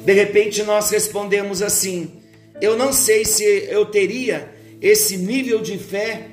De 0.06 0.14
repente 0.14 0.64
nós 0.64 0.90
respondemos 0.90 1.62
assim: 1.62 2.14
eu 2.62 2.78
não 2.78 2.94
sei 2.94 3.26
se 3.26 3.44
eu 3.44 3.86
teria 3.86 4.56
esse 4.82 5.18
nível 5.18 5.62
de 5.62 5.78
fé, 5.78 6.30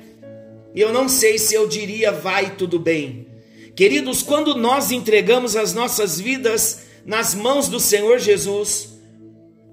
e 0.73 0.79
eu 0.81 0.93
não 0.93 1.09
sei 1.09 1.37
se 1.37 1.53
eu 1.53 1.67
diria 1.67 2.11
vai 2.11 2.55
tudo 2.55 2.79
bem. 2.79 3.27
Queridos, 3.75 4.23
quando 4.23 4.55
nós 4.55 4.91
entregamos 4.91 5.55
as 5.55 5.73
nossas 5.73 6.19
vidas 6.19 6.83
nas 7.05 7.35
mãos 7.35 7.67
do 7.67 7.79
Senhor 7.79 8.17
Jesus, 8.17 8.97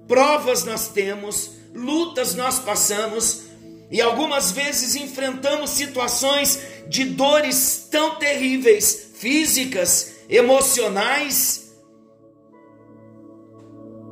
provas 0.07 0.65
nós 0.65 0.89
temos, 0.89 1.51
lutas 1.73 2.35
nós 2.35 2.59
passamos, 2.59 3.42
e 3.93 4.01
algumas 4.01 4.51
vezes 4.51 4.95
enfrentamos 4.95 5.69
situações 5.69 6.59
de 6.87 7.05
dores 7.05 7.87
tão 7.91 8.15
terríveis, 8.15 9.11
físicas, 9.13 10.15
emocionais, 10.27 11.71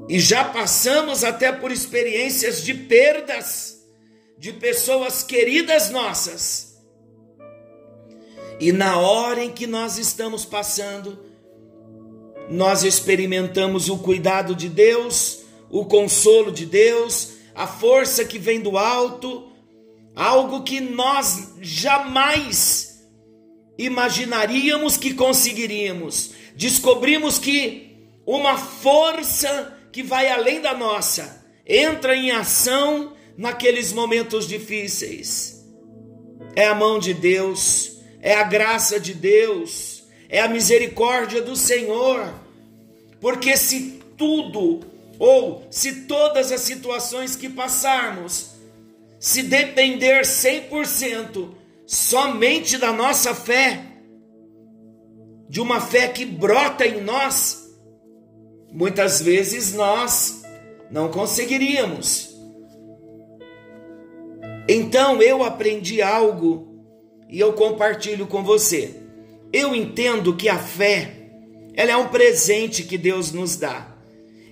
e 0.07 0.19
já 0.19 0.43
passamos 0.43 1.23
até 1.23 1.51
por 1.51 1.71
experiências 1.71 2.63
de 2.63 2.75
perdas 2.75 3.81
de 4.37 4.53
pessoas 4.53 5.23
queridas 5.23 5.89
nossas. 5.89 6.79
E 8.59 8.71
na 8.71 8.99
hora 8.99 9.43
em 9.43 9.49
que 9.49 9.65
nós 9.65 9.97
estamos 9.97 10.45
passando, 10.45 11.17
nós 12.51 12.83
experimentamos 12.83 13.89
o 13.89 13.97
cuidado 13.97 14.53
de 14.53 14.69
Deus, 14.69 15.39
o 15.71 15.85
consolo 15.85 16.51
de 16.51 16.67
Deus, 16.67 17.29
a 17.55 17.65
força 17.65 18.23
que 18.23 18.37
vem 18.37 18.61
do 18.61 18.77
alto, 18.77 19.50
algo 20.15 20.63
que 20.63 20.79
nós 20.79 21.55
jamais 21.61 22.91
imaginaríamos 23.77 24.97
que 24.97 25.13
conseguiríamos. 25.13 26.31
Descobrimos 26.55 27.39
que 27.39 27.97
uma 28.25 28.57
força 28.57 29.77
que 29.91 30.03
vai 30.03 30.29
além 30.29 30.61
da 30.61 30.73
nossa, 30.73 31.45
entra 31.65 32.15
em 32.15 32.31
ação 32.31 33.13
naqueles 33.37 33.91
momentos 33.91 34.47
difíceis. 34.47 35.65
É 36.55 36.65
a 36.65 36.75
mão 36.75 36.99
de 36.99 37.13
Deus, 37.13 37.97
é 38.21 38.35
a 38.35 38.43
graça 38.43 38.99
de 38.99 39.13
Deus, 39.13 40.03
é 40.29 40.39
a 40.39 40.47
misericórdia 40.47 41.41
do 41.41 41.55
Senhor. 41.55 42.33
Porque 43.19 43.55
se 43.57 44.01
tudo, 44.17 44.81
ou 45.17 45.65
se 45.69 46.03
todas 46.03 46.51
as 46.51 46.61
situações 46.61 47.35
que 47.35 47.49
passarmos, 47.49 48.50
se 49.21 49.43
depender 49.43 50.23
100% 50.23 51.49
somente 51.85 52.79
da 52.79 52.91
nossa 52.91 53.35
fé, 53.35 53.79
de 55.47 55.61
uma 55.61 55.79
fé 55.79 56.07
que 56.07 56.25
brota 56.25 56.87
em 56.87 57.01
nós, 57.01 57.69
muitas 58.73 59.21
vezes 59.21 59.75
nós 59.75 60.41
não 60.89 61.11
conseguiríamos. 61.11 62.35
Então 64.67 65.21
eu 65.21 65.43
aprendi 65.43 66.01
algo 66.01 66.83
e 67.29 67.39
eu 67.39 67.53
compartilho 67.53 68.25
com 68.25 68.43
você. 68.43 68.95
Eu 69.53 69.75
entendo 69.75 70.35
que 70.35 70.49
a 70.49 70.57
fé, 70.57 71.29
ela 71.75 71.91
é 71.91 71.95
um 71.95 72.07
presente 72.07 72.81
que 72.81 72.97
Deus 72.97 73.31
nos 73.31 73.55
dá. 73.55 73.95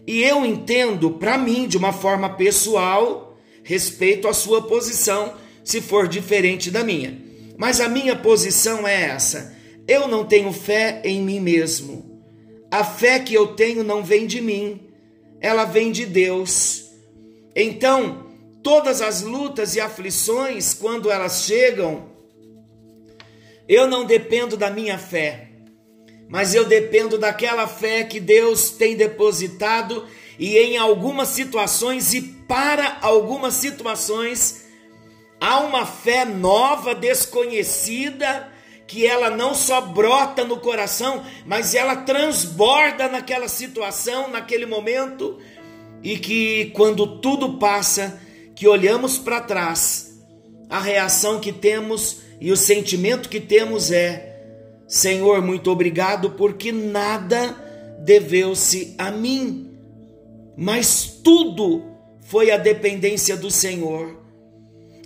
E 0.05 0.21
eu 0.21 0.45
entendo 0.45 1.09
para 1.09 1.39
mim 1.39 1.67
de 1.67 1.75
uma 1.75 1.91
forma 1.91 2.29
pessoal, 2.29 3.28
respeito 3.69 4.27
à 4.27 4.33
sua 4.33 4.63
posição, 4.63 5.35
se 5.63 5.79
for 5.79 6.07
diferente 6.07 6.71
da 6.71 6.83
minha. 6.83 7.15
Mas 7.55 7.79
a 7.79 7.87
minha 7.87 8.15
posição 8.15 8.87
é 8.87 9.03
essa: 9.03 9.55
eu 9.87 10.07
não 10.07 10.25
tenho 10.25 10.51
fé 10.51 10.99
em 11.05 11.21
mim 11.21 11.39
mesmo. 11.39 12.19
A 12.71 12.83
fé 12.83 13.19
que 13.19 13.31
eu 13.31 13.49
tenho 13.53 13.83
não 13.83 14.03
vem 14.03 14.25
de 14.25 14.41
mim, 14.41 14.81
ela 15.39 15.65
vem 15.65 15.91
de 15.91 16.07
Deus. 16.07 16.85
Então, 17.55 18.25
todas 18.63 19.03
as 19.03 19.21
lutas 19.21 19.75
e 19.75 19.79
aflições, 19.79 20.73
quando 20.73 21.11
elas 21.11 21.43
chegam, 21.43 22.09
eu 23.67 23.85
não 23.87 24.03
dependo 24.03 24.57
da 24.57 24.71
minha 24.71 24.97
fé, 24.97 25.49
mas 26.27 26.55
eu 26.55 26.65
dependo 26.65 27.19
daquela 27.19 27.67
fé 27.67 28.03
que 28.03 28.19
Deus 28.19 28.71
tem 28.71 28.95
depositado 28.95 30.07
e 30.39 30.57
em 30.57 30.75
algumas 30.75 31.27
situações 31.29 32.15
e 32.15 32.38
para 32.49 32.97
algumas 33.03 33.53
situações 33.53 34.65
há 35.39 35.59
uma 35.59 35.85
fé 35.85 36.25
nova, 36.25 36.95
desconhecida, 36.95 38.51
que 38.87 39.05
ela 39.05 39.29
não 39.29 39.53
só 39.53 39.79
brota 39.79 40.43
no 40.43 40.57
coração, 40.57 41.23
mas 41.45 41.75
ela 41.75 41.97
transborda 41.97 43.07
naquela 43.07 43.47
situação, 43.47 44.31
naquele 44.31 44.65
momento, 44.65 45.37
e 46.01 46.17
que 46.17 46.71
quando 46.73 47.19
tudo 47.19 47.59
passa, 47.59 48.19
que 48.55 48.67
olhamos 48.67 49.19
para 49.19 49.41
trás, 49.41 50.19
a 50.67 50.79
reação 50.79 51.39
que 51.39 51.53
temos 51.53 52.23
e 52.41 52.51
o 52.51 52.57
sentimento 52.57 53.29
que 53.29 53.39
temos 53.39 53.91
é: 53.91 54.41
Senhor, 54.87 55.39
muito 55.43 55.69
obrigado, 55.69 56.31
porque 56.31 56.71
nada 56.71 57.55
deveu-se 58.03 58.95
a 58.97 59.11
mim, 59.11 59.71
mas 60.57 61.05
tudo 61.23 61.98
foi 62.29 62.51
a 62.51 62.57
dependência 62.57 63.35
do 63.35 63.49
Senhor. 63.49 64.15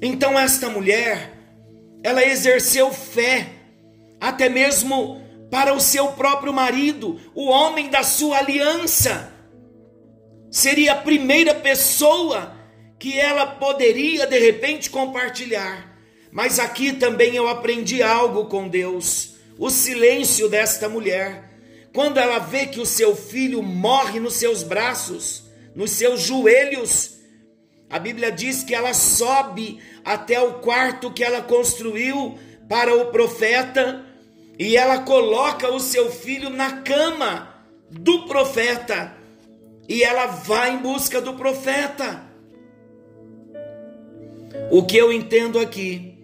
Então 0.02 0.38
esta 0.38 0.70
mulher, 0.70 1.32
ela 2.04 2.22
exerceu 2.22 2.92
fé 2.92 3.48
até 4.20 4.50
mesmo 4.50 5.22
para 5.50 5.74
o 5.74 5.80
seu 5.80 6.10
próprio 6.10 6.52
marido, 6.52 7.20
o 7.34 7.46
homem 7.46 7.90
da 7.90 8.04
sua 8.04 8.40
aliança. 8.40 9.34
Seria 10.52 10.94
a 10.94 10.98
primeira 10.98 11.56
pessoa 11.56 12.58
que 13.00 13.18
ela 13.18 13.46
poderia 13.48 14.28
de 14.28 14.40
repente 14.40 14.90
compartilhar. 14.90 15.98
Mas 16.30 16.60
aqui 16.60 16.92
também 16.92 17.36
eu 17.36 17.48
aprendi 17.48 18.04
algo 18.04 18.46
com 18.46 18.68
Deus: 18.68 19.36
o 19.58 19.70
silêncio 19.70 20.50
desta 20.50 20.90
mulher. 20.90 21.52
Quando 21.94 22.18
ela 22.18 22.40
vê 22.40 22.66
que 22.66 22.82
o 22.82 22.86
seu 22.86 23.16
filho 23.16 23.64
morre 23.64 24.20
nos 24.20 24.34
seus 24.34 24.62
braços, 24.64 25.43
nos 25.76 25.92
seus 25.92 26.22
joelhos, 26.22 27.20
a 27.90 28.00
Bíblia 28.00 28.32
diz 28.32 28.64
que 28.64 28.74
ela 28.74 28.94
sobe 28.94 29.80
até 30.04 30.42
o 30.42 30.56
quarto 30.56 31.12
que 31.12 31.24
ela 31.24 31.42
construiu 31.42 32.38
para 32.68 32.96
o 32.96 33.12
profeta 33.12 34.06
e 34.58 34.76
ela 34.78 35.00
coloca 35.00 35.72
o 35.72 35.80
seu 35.80 36.12
filho 36.12 36.50
na 36.50 36.82
cama 36.82 37.54
do 37.90 38.26
profeta 38.26 39.16
e 39.88 40.04
ela 40.04 40.28
vai 40.28 40.74
em 40.74 40.78
busca 40.78 41.22
do 41.22 41.34
profeta. 41.34 42.24
O 44.72 44.86
que 44.86 44.98
eu 44.98 45.12
entendo 45.12 45.60
aqui 45.60 46.18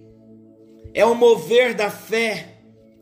é 0.93 1.05
o 1.05 1.15
mover 1.15 1.73
da 1.73 1.91
fé 1.91 2.57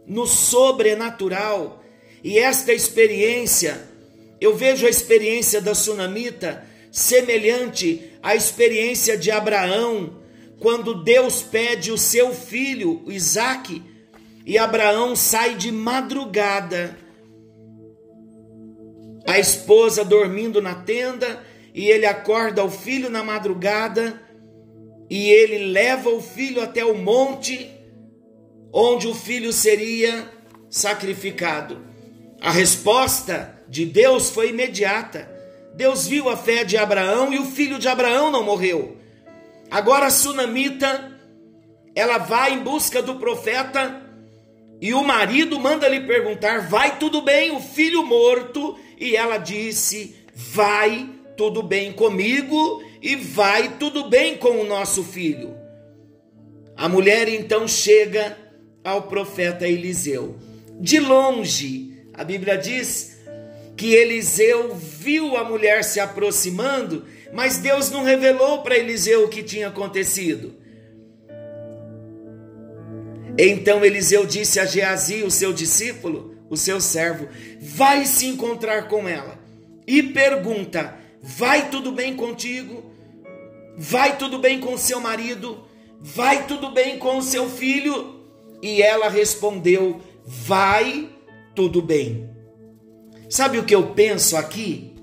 no 0.06 0.26
sobrenatural 0.26 1.84
e 2.24 2.40
esta 2.40 2.74
experiência, 2.74 3.87
eu 4.40 4.56
vejo 4.56 4.86
a 4.86 4.90
experiência 4.90 5.62
da 5.62 5.74
sunamita 5.74 6.66
semelhante 6.92 8.12
à 8.22 8.36
experiência 8.36 9.18
de 9.18 9.32
Abraão 9.32 10.18
quando 10.60 11.04
Deus 11.04 11.42
pede 11.42 11.92
o 11.92 11.98
seu 11.98 12.34
filho, 12.34 13.04
Isaque, 13.08 13.84
e 14.46 14.58
Abraão 14.58 15.16
sai 15.16 15.56
de 15.56 15.72
madrugada. 15.72 16.98
A 19.28 19.38
esposa 19.38 20.04
dormindo 20.04 20.62
na 20.62 20.74
tenda, 20.74 21.44
e 21.74 21.88
ele 21.90 22.06
acorda 22.06 22.64
o 22.64 22.72
filho 22.72 23.10
na 23.10 23.24
madrugada, 23.24 24.20
e 25.10 25.30
ele 25.30 25.72
leva 25.72 26.10
o 26.10 26.22
filho 26.22 26.62
até 26.62 26.84
o 26.84 26.98
monte, 26.98 27.70
onde 28.74 29.08
o 29.08 29.14
filho 29.14 29.54
seria 29.54 30.32
sacrificado. 30.70 31.86
A 32.42 32.52
resposta 32.52 33.57
de 33.70 33.86
Deus 33.86 34.30
foi 34.30 34.50
imediata. 34.50 35.30
Deus 35.76 36.08
viu 36.08 36.30
a 36.30 36.38
fé 36.38 36.64
de 36.64 36.78
Abraão 36.78 37.34
e 37.34 37.40
o 37.40 37.46
filho 37.46 37.78
de 37.78 37.88
Abraão 37.88 38.32
não 38.32 38.44
morreu. 38.44 38.98
Agora 39.70 40.08
a 40.08 40.12
sunamita, 40.12 41.12
ela 41.94 42.18
vai 42.18 42.54
em 42.54 42.60
busca 42.60 43.02
do 43.02 43.16
profeta 43.16 44.02
e 44.80 44.94
o 44.94 45.04
marido 45.04 45.60
manda 45.60 45.88
lhe 45.88 46.02
perguntar: 46.02 46.68
vai 46.68 46.98
tudo 46.98 47.22
bem, 47.22 47.52
o 47.52 47.60
filho 47.60 48.06
morto? 48.06 48.78
E 49.00 49.16
ela 49.16 49.38
disse: 49.38 50.16
vai 50.34 51.10
tudo 51.36 51.62
bem 51.62 51.92
comigo 51.94 52.82
e 53.02 53.16
vai 53.16 53.78
tudo 53.78 54.10
bem 54.10 54.38
com 54.38 54.62
o 54.62 54.66
nosso 54.66 55.04
filho. 55.04 55.56
A 56.76 56.88
mulher 56.88 57.28
então 57.28 57.68
chega 57.68 58.38
ao 58.84 59.04
profeta 59.04 59.68
Eliseu. 59.68 60.38
De 60.80 61.00
longe, 61.00 62.04
a 62.14 62.24
Bíblia 62.24 62.56
diz 62.56 63.17
que 63.78 63.94
Eliseu 63.94 64.76
viu 64.76 65.38
a 65.38 65.44
mulher 65.44 65.84
se 65.84 66.00
aproximando, 66.00 67.06
mas 67.32 67.60
Deus 67.60 67.92
não 67.92 68.04
revelou 68.04 68.64
para 68.64 68.78
Eliseu 68.78 69.24
o 69.24 69.30
que 69.30 69.44
tinha 69.44 69.68
acontecido. 69.68 70.56
Então 73.38 73.86
Eliseu 73.86 74.26
disse 74.26 74.60
a 74.60 74.66
Geazi, 74.66 75.22
o 75.22 75.30
seu 75.30 75.54
discípulo, 75.54 76.36
o 76.50 76.58
seu 76.58 76.82
servo: 76.82 77.28
Vai 77.62 78.04
se 78.06 78.26
encontrar 78.26 78.88
com 78.88 79.08
ela 79.08 79.38
e 79.86 80.02
pergunta: 80.02 80.98
Vai 81.22 81.70
tudo 81.70 81.92
bem 81.92 82.16
contigo? 82.16 82.92
Vai 83.78 84.18
tudo 84.18 84.40
bem 84.40 84.60
com 84.60 84.76
seu 84.76 85.00
marido? 85.00 85.66
Vai 86.00 86.48
tudo 86.48 86.72
bem 86.72 86.98
com 86.98 87.22
seu 87.22 87.48
filho? 87.48 88.22
E 88.60 88.82
ela 88.82 89.08
respondeu: 89.08 90.02
Vai 90.26 91.10
tudo 91.54 91.80
bem. 91.80 92.37
Sabe 93.30 93.58
o 93.58 93.64
que 93.64 93.76
eu 93.76 93.88
penso 93.88 94.38
aqui? 94.38 94.94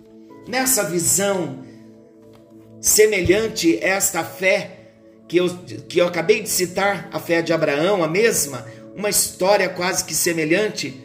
Nessa 0.48 0.84
visão 0.84 1.64
semelhante 2.80 3.78
a 3.82 3.88
esta 3.88 4.24
fé 4.24 4.84
que 5.26 5.36
eu, 5.36 5.48
que 5.88 5.98
eu 5.98 6.06
acabei 6.06 6.42
de 6.42 6.48
citar, 6.48 7.08
a 7.12 7.18
fé 7.18 7.42
de 7.42 7.52
Abraão, 7.52 8.02
a 8.02 8.08
mesma, 8.08 8.66
uma 8.94 9.08
história 9.08 9.68
quase 9.68 10.04
que 10.04 10.14
semelhante. 10.14 11.02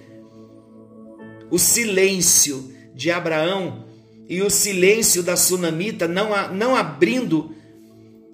O 1.49 1.57
silêncio 1.57 2.71
de 2.93 3.09
Abraão 3.11 3.85
e 4.27 4.41
o 4.41 4.49
silêncio 4.49 5.23
da 5.23 5.35
sunamita, 5.35 6.07
não, 6.07 6.29
não 6.53 6.75
abrindo, 6.75 7.55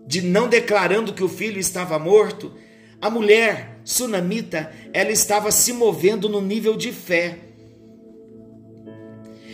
de 0.06 0.22
não 0.22 0.48
declarando 0.48 1.14
que 1.14 1.24
o 1.24 1.30
filho 1.30 1.60
estava 1.60 1.98
morto. 1.98 2.54
A 3.02 3.10
mulher 3.10 3.80
sunamita, 3.84 4.72
ela 4.92 5.12
estava 5.12 5.52
se 5.52 5.72
movendo 5.72 6.28
no 6.28 6.42
nível 6.42 6.76
de 6.76 6.92
fé. 6.92 7.45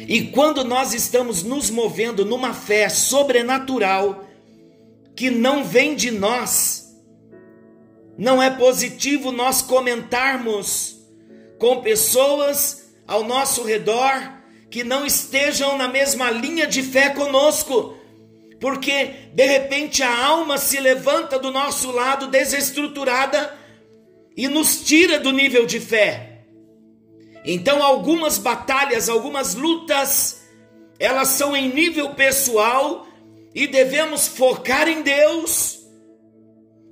E 0.08 0.28
quando 0.28 0.64
nós 0.64 0.94
estamos 0.94 1.44
nos 1.44 1.70
movendo 1.70 2.26
numa 2.26 2.54
fé 2.54 2.90
sobrenatural, 2.90 4.28
que 5.16 5.30
não 5.30 5.64
vem 5.64 5.96
de 5.96 6.12
nós. 6.12 6.96
Não 8.18 8.42
é 8.42 8.50
positivo 8.50 9.32
nós 9.32 9.62
comentarmos 9.62 10.98
com 11.58 11.82
pessoas 11.82 12.92
ao 13.08 13.24
nosso 13.24 13.64
redor 13.64 14.40
que 14.70 14.84
não 14.84 15.06
estejam 15.06 15.78
na 15.78 15.88
mesma 15.88 16.32
linha 16.32 16.66
de 16.66 16.82
fé 16.82 17.10
conosco, 17.10 17.98
porque 18.60 19.30
de 19.34 19.46
repente 19.46 20.02
a 20.02 20.26
alma 20.26 20.58
se 20.58 20.80
levanta 20.80 21.38
do 21.38 21.52
nosso 21.52 21.92
lado 21.92 22.28
desestruturada 22.28 23.54
e 24.36 24.48
nos 24.48 24.82
tira 24.84 25.20
do 25.20 25.32
nível 25.32 25.66
de 25.66 25.80
fé. 25.80 26.31
Então, 27.44 27.82
algumas 27.84 28.38
batalhas, 28.38 29.10
algumas 29.10 29.56
lutas, 29.56 30.42
elas 31.00 31.30
são 31.30 31.56
em 31.56 31.74
nível 31.74 32.14
pessoal 32.14 33.08
e 33.54 33.68
devemos 33.68 34.28
focar 34.28 34.88
em 34.88 35.02
Deus 35.02 35.80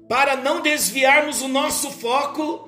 para 0.08 0.36
não 0.36 0.62
desviarmos 0.62 1.42
o 1.42 1.48
nosso 1.48 1.92
foco 1.92 2.68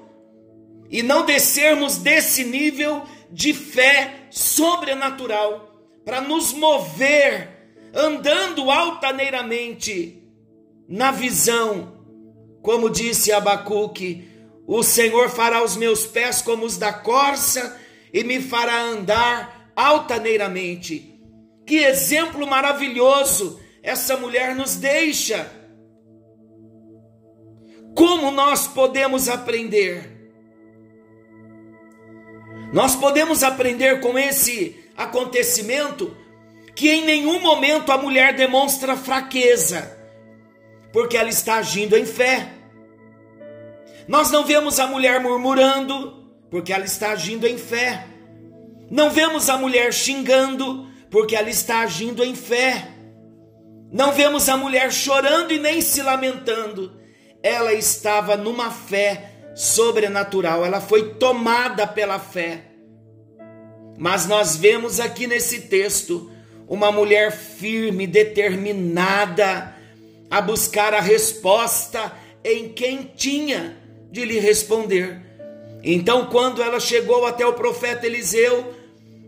e 0.89 1.01
não 1.01 1.25
descermos 1.25 1.97
desse 1.97 2.43
nível 2.43 3.03
de 3.31 3.53
fé 3.53 4.27
sobrenatural 4.29 5.81
para 6.05 6.21
nos 6.21 6.53
mover 6.53 7.49
andando 7.93 8.69
altaneiramente 8.69 10.21
na 10.87 11.11
visão, 11.11 11.93
como 12.61 12.89
disse 12.89 13.31
Abacuque, 13.31 14.27
o 14.67 14.83
Senhor 14.83 15.29
fará 15.29 15.63
os 15.63 15.75
meus 15.75 16.05
pés 16.05 16.41
como 16.41 16.65
os 16.65 16.77
da 16.77 16.93
corça 16.93 17.79
e 18.13 18.23
me 18.23 18.41
fará 18.41 18.81
andar 18.81 19.71
altaneiramente. 19.75 21.19
Que 21.65 21.77
exemplo 21.77 22.45
maravilhoso 22.47 23.59
essa 23.83 24.17
mulher 24.17 24.55
nos 24.55 24.75
deixa. 24.75 25.49
Como 27.95 28.31
nós 28.31 28.67
podemos 28.67 29.27
aprender? 29.27 30.09
Nós 32.71 32.95
podemos 32.95 33.43
aprender 33.43 33.99
com 33.99 34.17
esse 34.17 34.79
acontecimento 34.95 36.15
que 36.75 36.89
em 36.89 37.05
nenhum 37.05 37.41
momento 37.41 37.91
a 37.91 37.97
mulher 37.97 38.33
demonstra 38.33 38.95
fraqueza, 38.95 39.97
porque 40.93 41.17
ela 41.17 41.29
está 41.29 41.55
agindo 41.55 41.97
em 41.97 42.05
fé. 42.05 42.60
Nós 44.11 44.29
não 44.29 44.43
vemos 44.43 44.77
a 44.77 44.87
mulher 44.87 45.21
murmurando, 45.21 46.11
porque 46.49 46.73
ela 46.73 46.83
está 46.83 47.11
agindo 47.11 47.47
em 47.47 47.57
fé. 47.57 48.05
Não 48.89 49.09
vemos 49.09 49.47
a 49.47 49.57
mulher 49.57 49.93
xingando, 49.93 50.85
porque 51.09 51.33
ela 51.33 51.49
está 51.49 51.79
agindo 51.79 52.21
em 52.21 52.35
fé. 52.35 52.89
Não 53.89 54.11
vemos 54.11 54.49
a 54.49 54.57
mulher 54.57 54.91
chorando 54.91 55.53
e 55.53 55.59
nem 55.59 55.79
se 55.79 56.01
lamentando. 56.01 56.91
Ela 57.41 57.71
estava 57.71 58.35
numa 58.35 58.69
fé 58.69 59.31
sobrenatural, 59.55 60.65
ela 60.65 60.81
foi 60.81 61.13
tomada 61.13 61.87
pela 61.87 62.19
fé. 62.19 62.65
Mas 63.97 64.27
nós 64.27 64.57
vemos 64.57 64.99
aqui 64.99 65.25
nesse 65.25 65.61
texto 65.69 66.29
uma 66.67 66.91
mulher 66.91 67.31
firme, 67.31 68.05
determinada 68.05 69.73
a 70.29 70.41
buscar 70.41 70.93
a 70.93 70.99
resposta 70.99 72.11
em 72.43 72.73
quem 72.73 73.03
tinha 73.15 73.79
de 74.11 74.25
lhe 74.25 74.39
responder. 74.39 75.21
Então, 75.83 76.27
quando 76.27 76.61
ela 76.61 76.79
chegou 76.79 77.25
até 77.25 77.45
o 77.45 77.53
profeta 77.53 78.05
Eliseu, 78.05 78.73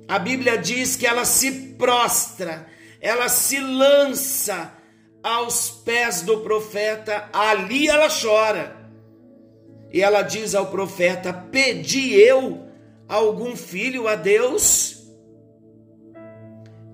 a 0.08 0.20
Bíblia 0.20 0.58
diz 0.58 0.96
que 0.96 1.08
ela 1.08 1.26
se 1.26 1.74
prostra 1.78 2.74
ela 3.04 3.28
se 3.28 3.60
lança 3.60 4.74
aos 5.22 5.70
pés 5.70 6.22
do 6.22 6.40
profeta, 6.40 7.30
ali 7.34 7.90
ela 7.90 8.08
chora. 8.10 8.78
E 9.92 10.02
ela 10.02 10.22
diz 10.22 10.56
ao 10.56 10.68
profeta: 10.68 11.34
Pedi 11.34 12.14
eu 12.14 12.66
algum 13.10 13.58
filho 13.58 14.08
a 14.08 14.16
Deus? 14.16 15.04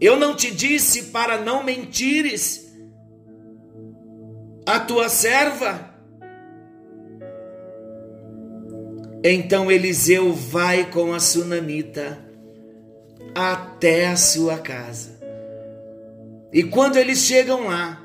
Eu 0.01 0.17
não 0.17 0.35
te 0.35 0.49
disse 0.49 1.11
para 1.11 1.37
não 1.37 1.61
mentires 1.61 2.75
a 4.65 4.79
tua 4.79 5.09
serva? 5.09 5.88
Então 9.23 9.71
Eliseu 9.71 10.33
vai 10.33 10.89
com 10.89 11.13
a 11.13 11.19
sunamita 11.19 12.17
até 13.35 14.07
a 14.07 14.15
sua 14.15 14.57
casa. 14.57 15.19
E 16.51 16.63
quando 16.63 16.97
eles 16.97 17.19
chegam 17.19 17.67
lá, 17.67 18.03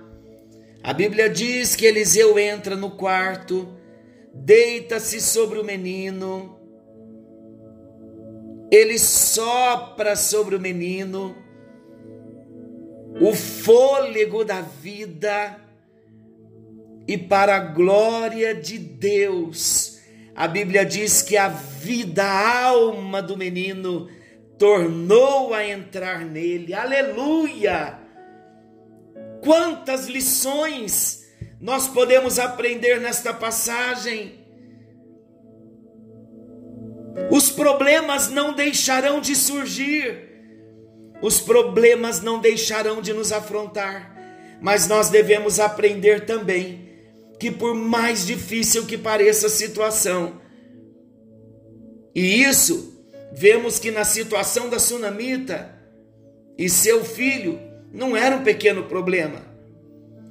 a 0.82 0.92
Bíblia 0.92 1.30
diz 1.30 1.74
que 1.74 1.86
Eliseu 1.86 2.38
entra 2.38 2.76
no 2.76 2.90
quarto, 2.90 3.68
deita-se 4.34 5.20
sobre 5.20 5.58
o 5.58 5.64
menino, 5.64 6.58
ele 8.70 8.98
sopra 8.98 10.16
sobre 10.16 10.56
o 10.56 10.60
menino 10.60 11.36
o 13.20 13.32
fôlego 13.32 14.44
da 14.44 14.60
vida, 14.60 15.60
e 17.06 17.16
para 17.16 17.56
a 17.56 17.60
glória 17.60 18.54
de 18.54 18.78
Deus, 18.78 19.93
a 20.34 20.48
Bíblia 20.48 20.84
diz 20.84 21.22
que 21.22 21.36
a 21.36 21.48
vida, 21.48 22.24
a 22.24 22.64
alma 22.66 23.22
do 23.22 23.36
menino, 23.36 24.08
tornou 24.58 25.54
a 25.54 25.66
entrar 25.66 26.24
nele, 26.24 26.74
aleluia! 26.74 27.98
Quantas 29.42 30.06
lições 30.06 31.24
nós 31.60 31.86
podemos 31.86 32.38
aprender 32.38 33.00
nesta 33.00 33.32
passagem? 33.32 34.44
Os 37.30 37.50
problemas 37.50 38.28
não 38.28 38.52
deixarão 38.52 39.20
de 39.20 39.36
surgir, 39.36 40.32
os 41.22 41.40
problemas 41.40 42.20
não 42.20 42.40
deixarão 42.40 43.00
de 43.00 43.12
nos 43.12 43.30
afrontar, 43.30 44.16
mas 44.60 44.88
nós 44.88 45.10
devemos 45.10 45.60
aprender 45.60 46.26
também 46.26 46.83
que, 47.44 47.50
por 47.50 47.74
mais 47.74 48.26
difícil 48.26 48.86
que 48.86 48.96
pareça 48.96 49.48
a 49.48 49.50
situação, 49.50 50.40
e 52.14 52.42
isso 52.42 53.04
vemos 53.34 53.78
que 53.78 53.90
na 53.90 54.02
situação 54.02 54.70
da 54.70 54.78
sunamita 54.78 55.78
e 56.56 56.70
seu 56.70 57.04
filho 57.04 57.60
não 57.92 58.16
era 58.16 58.36
um 58.36 58.42
pequeno 58.42 58.84
problema, 58.84 59.42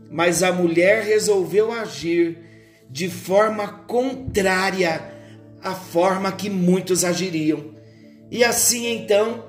mas 0.09 0.41
a 0.41 0.51
mulher 0.51 1.03
resolveu 1.03 1.71
agir 1.71 2.39
de 2.89 3.07
forma 3.07 3.67
contrária 3.67 5.13
à 5.61 5.75
forma 5.75 6.31
que 6.31 6.49
muitos 6.49 7.03
agiriam. 7.03 7.75
E 8.31 8.43
assim 8.43 8.87
então, 8.87 9.45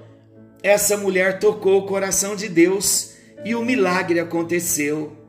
essa 0.62 0.98
mulher 0.98 1.38
tocou 1.38 1.78
o 1.78 1.86
coração 1.86 2.36
de 2.36 2.46
Deus 2.46 3.14
e 3.42 3.54
o 3.54 3.64
milagre 3.64 4.20
aconteceu. 4.20 5.23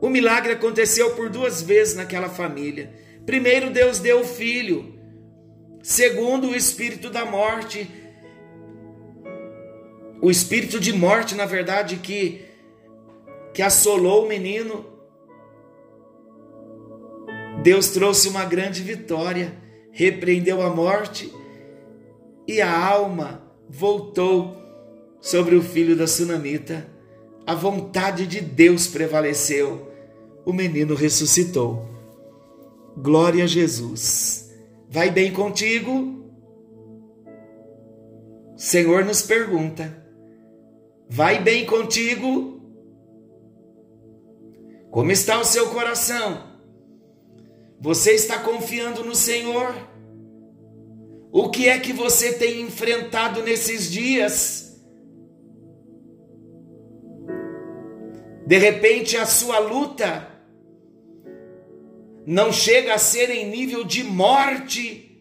O 0.00 0.08
milagre 0.08 0.52
aconteceu 0.52 1.14
por 1.14 1.28
duas 1.28 1.62
vezes 1.62 1.94
naquela 1.94 2.28
família. 2.28 2.92
Primeiro, 3.24 3.70
Deus 3.70 3.98
deu 3.98 4.20
o 4.20 4.24
filho. 4.24 4.94
Segundo, 5.82 6.48
o 6.48 6.54
espírito 6.54 7.10
da 7.10 7.24
morte. 7.24 7.90
O 10.20 10.30
espírito 10.30 10.78
de 10.78 10.92
morte, 10.92 11.34
na 11.34 11.46
verdade, 11.46 11.96
que, 11.96 12.44
que 13.54 13.62
assolou 13.62 14.24
o 14.24 14.28
menino. 14.28 14.84
Deus 17.62 17.90
trouxe 17.90 18.28
uma 18.28 18.44
grande 18.44 18.82
vitória, 18.82 19.56
repreendeu 19.90 20.62
a 20.62 20.70
morte 20.70 21.32
e 22.46 22.60
a 22.60 22.86
alma 22.86 23.42
voltou 23.68 24.56
sobre 25.20 25.56
o 25.56 25.62
filho 25.62 25.96
da 25.96 26.06
sunamita. 26.06 26.95
A 27.46 27.54
vontade 27.54 28.26
de 28.26 28.40
Deus 28.40 28.88
prevaleceu. 28.88 29.92
O 30.44 30.52
menino 30.52 30.96
ressuscitou. 30.96 31.86
Glória 32.96 33.44
a 33.44 33.46
Jesus. 33.46 34.50
Vai 34.88 35.10
bem 35.10 35.32
contigo? 35.32 36.16
O 38.56 38.58
Senhor 38.58 39.04
nos 39.04 39.22
pergunta: 39.22 40.04
Vai 41.08 41.40
bem 41.40 41.64
contigo? 41.64 42.60
Como 44.90 45.12
está 45.12 45.38
o 45.38 45.44
seu 45.44 45.68
coração? 45.68 46.42
Você 47.80 48.12
está 48.12 48.38
confiando 48.38 49.04
no 49.04 49.14
Senhor? 49.14 49.74
O 51.30 51.50
que 51.50 51.68
é 51.68 51.78
que 51.78 51.92
você 51.92 52.32
tem 52.32 52.62
enfrentado 52.62 53.42
nesses 53.42 53.90
dias? 53.90 54.65
De 58.46 58.58
repente, 58.58 59.16
a 59.16 59.26
sua 59.26 59.58
luta 59.58 60.28
não 62.24 62.52
chega 62.52 62.94
a 62.94 62.98
ser 62.98 63.28
em 63.28 63.48
nível 63.50 63.82
de 63.82 64.04
morte, 64.04 65.20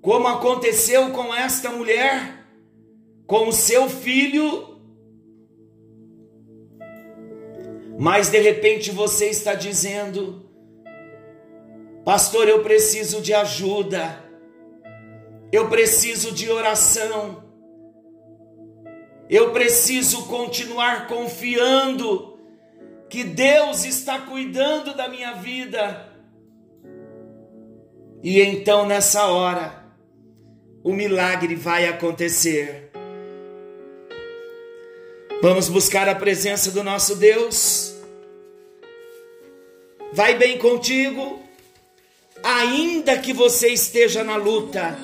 como 0.00 0.26
aconteceu 0.26 1.10
com 1.10 1.34
esta 1.34 1.70
mulher, 1.70 2.46
com 3.26 3.48
o 3.48 3.52
seu 3.52 3.88
filho. 3.88 4.80
Mas 7.98 8.30
de 8.30 8.38
repente 8.40 8.90
você 8.90 9.26
está 9.26 9.54
dizendo, 9.54 10.48
Pastor, 12.02 12.48
eu 12.48 12.62
preciso 12.62 13.20
de 13.20 13.34
ajuda, 13.34 14.24
eu 15.52 15.68
preciso 15.68 16.32
de 16.32 16.50
oração, 16.50 17.49
eu 19.30 19.52
preciso 19.52 20.24
continuar 20.24 21.06
confiando 21.06 22.36
que 23.08 23.22
Deus 23.22 23.84
está 23.84 24.18
cuidando 24.18 24.92
da 24.92 25.08
minha 25.08 25.34
vida. 25.34 26.12
E 28.24 28.40
então 28.40 28.84
nessa 28.84 29.26
hora, 29.26 29.84
o 30.82 30.92
milagre 30.92 31.54
vai 31.54 31.86
acontecer. 31.86 32.90
Vamos 35.40 35.68
buscar 35.68 36.08
a 36.08 36.14
presença 36.16 36.72
do 36.72 36.82
nosso 36.82 37.14
Deus. 37.14 37.94
Vai 40.12 40.34
bem 40.34 40.58
contigo, 40.58 41.40
ainda 42.42 43.16
que 43.16 43.32
você 43.32 43.68
esteja 43.68 44.24
na 44.24 44.34
luta, 44.34 44.98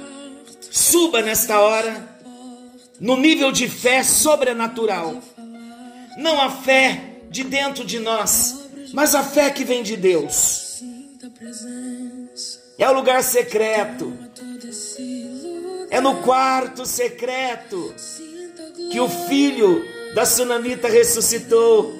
suba 0.69 1.23
nesta 1.23 1.61
hora 1.61 2.16
no 3.01 3.17
nível 3.17 3.53
de 3.53 3.69
fé 3.69 4.03
sobrenatural. 4.03 5.21
Não 6.19 6.41
a 6.41 6.51
fé 6.51 7.19
de 7.31 7.45
dentro 7.45 7.85
de 7.85 7.99
nós, 7.99 8.69
mas 8.93 9.15
a 9.15 9.23
fé 9.23 9.51
que 9.51 9.65
vem 9.65 9.83
de 9.83 9.97
Deus. 9.97 10.83
É 12.79 12.89
o 12.89 12.93
lugar 12.93 13.23
secreto, 13.23 14.17
é 15.91 16.01
no 16.01 16.23
quarto 16.23 16.85
secreto 16.85 17.95
que 18.91 19.01
o 19.01 19.09
filho 19.09 19.85
da 20.15 20.25
sunamita 20.25 20.89
ressuscitou. 20.89 21.93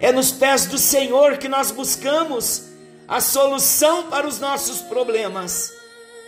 É 0.00 0.10
nos 0.10 0.32
pés 0.32 0.66
do 0.66 0.78
Senhor 0.78 1.38
que 1.38 1.48
nós 1.48 1.70
buscamos 1.70 2.64
a 3.06 3.20
solução 3.20 4.04
para 4.04 4.26
os 4.26 4.38
nossos 4.38 4.80
problemas. 4.80 5.72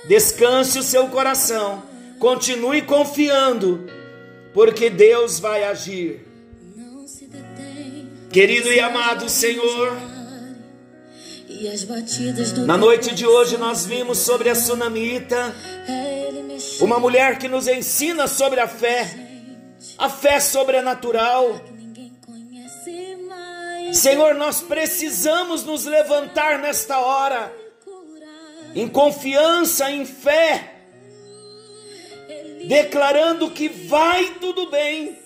Descanse 0.07 0.79
o 0.79 0.83
seu 0.83 1.09
coração, 1.09 1.83
continue 2.25 2.81
confiando, 2.81 3.87
porque 4.55 4.89
Deus 4.89 5.39
vai 5.39 5.63
agir. 5.63 6.27
Querido 8.33 8.73
e 8.73 8.81
amado 8.81 9.29
Senhor, 9.29 9.93
na 12.67 12.79
noite 12.79 13.15
de 13.15 13.27
hoje 13.27 13.59
nós 13.59 13.85
vimos 13.85 14.17
sobre 14.17 14.49
a 14.49 14.55
sunamita, 14.55 15.55
uma 16.81 16.99
mulher 16.99 17.39
que 17.39 17.47
nos 17.47 17.69
ensina 17.69 18.27
sobre 18.27 18.59
a 18.59 18.67
fé, 18.67 19.07
a 19.99 20.09
fé 20.09 20.41
sobrenatural. 20.41 21.61
Senhor, 23.93 24.35
nós 24.35 24.63
precisamos 24.63 25.63
nos 25.63 25.85
levantar 25.85 26.59
nesta 26.59 26.99
hora, 27.01 27.55
em 28.75 28.89
confiança, 28.89 29.91
em 29.91 30.07
fé, 30.07 30.74
declarando 32.67 33.51
que 33.51 33.69
vai 33.69 34.37
tudo 34.41 34.67
bem 34.71 35.25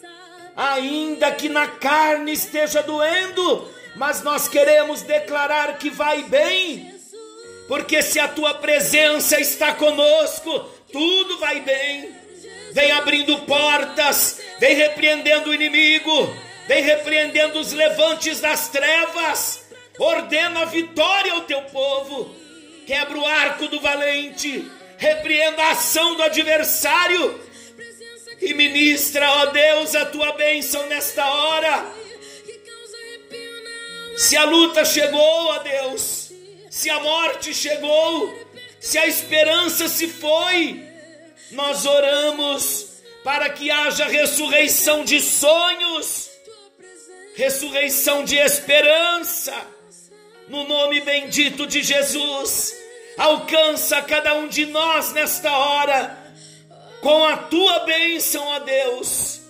ainda 0.58 1.30
que 1.30 1.48
na 1.48 1.68
carne 1.68 2.32
esteja 2.32 2.82
doendo, 2.82 3.72
mas 3.94 4.24
nós 4.24 4.48
queremos 4.48 5.02
declarar 5.02 5.78
que 5.78 5.88
vai 5.88 6.24
bem, 6.24 6.92
porque 7.68 8.02
se 8.02 8.18
a 8.18 8.26
tua 8.26 8.54
presença 8.54 9.40
está 9.40 9.72
conosco, 9.72 10.58
tudo 10.90 11.38
vai 11.38 11.60
bem. 11.60 12.12
Vem 12.72 12.90
abrindo 12.90 13.38
portas, 13.42 14.40
vem 14.58 14.74
repreendendo 14.74 15.50
o 15.50 15.54
inimigo, 15.54 16.34
vem 16.66 16.82
repreendendo 16.82 17.60
os 17.60 17.72
levantes 17.72 18.40
das 18.40 18.68
trevas, 18.68 19.64
ordena 19.96 20.62
a 20.62 20.64
vitória 20.64 21.34
ao 21.34 21.42
teu 21.42 21.62
povo, 21.62 22.34
quebra 22.84 23.16
o 23.16 23.26
arco 23.26 23.68
do 23.68 23.80
valente, 23.80 24.68
repreenda 24.98 25.62
a 25.62 25.70
ação 25.70 26.16
do 26.16 26.22
adversário 26.24 27.40
e 28.40 28.52
ministra, 28.52 29.30
ó 29.30 29.46
Deus, 29.46 29.94
a 29.94 30.04
tua 30.06 30.32
bênção 30.32 30.86
nesta 30.88 31.24
hora. 31.24 31.86
Se 34.16 34.36
a 34.36 34.44
luta 34.44 34.84
chegou, 34.84 35.20
ó 35.20 35.58
Deus, 35.60 36.32
se 36.68 36.90
a 36.90 36.98
morte 36.98 37.54
chegou, 37.54 38.36
se 38.80 38.98
a 38.98 39.06
esperança 39.06 39.88
se 39.88 40.08
foi, 40.08 40.84
nós 41.52 41.86
oramos 41.86 42.88
para 43.22 43.48
que 43.50 43.70
haja 43.70 44.06
ressurreição 44.06 45.04
de 45.04 45.20
sonhos, 45.20 46.28
ressurreição 47.36 48.24
de 48.24 48.36
esperança, 48.36 49.54
no 50.48 50.66
nome 50.66 51.00
bendito 51.02 51.66
de 51.66 51.82
Jesus. 51.82 52.87
Alcança 53.18 54.00
cada 54.02 54.34
um 54.34 54.48
de 54.48 54.66
nós 54.66 55.12
nesta 55.12 55.50
hora 55.50 56.16
com 57.00 57.24
a 57.24 57.36
tua 57.36 57.80
bênção, 57.80 58.44
ó 58.44 58.60
Deus, 58.60 59.40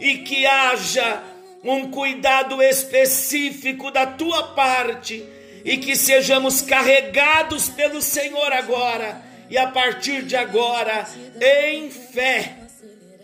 e 0.00 0.18
que 0.18 0.46
haja 0.46 1.22
um 1.62 1.90
cuidado 1.90 2.62
específico 2.62 3.90
da 3.90 4.06
tua 4.06 4.54
parte 4.54 5.24
e 5.64 5.76
que 5.76 5.94
sejamos 5.94 6.62
carregados 6.62 7.68
pelo 7.68 8.00
Senhor 8.00 8.52
agora 8.52 9.22
e 9.50 9.58
a 9.58 9.68
partir 9.68 10.22
de 10.22 10.36
agora 10.36 11.06
em 11.40 11.90
fé 11.90 12.56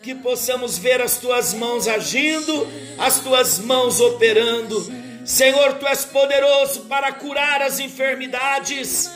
que 0.02 0.14
possamos 0.14 0.76
ver 0.76 1.00
as 1.00 1.16
tuas 1.16 1.54
mãos 1.54 1.88
agindo, 1.88 2.68
as 2.98 3.20
tuas 3.20 3.58
mãos 3.58 4.00
operando, 4.00 4.92
Senhor, 5.24 5.74
tu 5.74 5.86
és 5.86 6.04
poderoso 6.04 6.82
para 6.82 7.10
curar 7.12 7.62
as 7.62 7.80
enfermidades, 7.80 9.10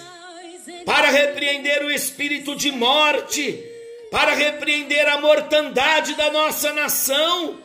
para 0.84 1.10
repreender 1.10 1.84
o 1.84 1.90
espírito 1.90 2.56
de 2.56 2.70
morte, 2.70 3.62
para 4.10 4.34
repreender 4.34 5.06
a 5.08 5.20
mortandade 5.20 6.14
da 6.14 6.30
nossa 6.30 6.72
nação. 6.72 7.58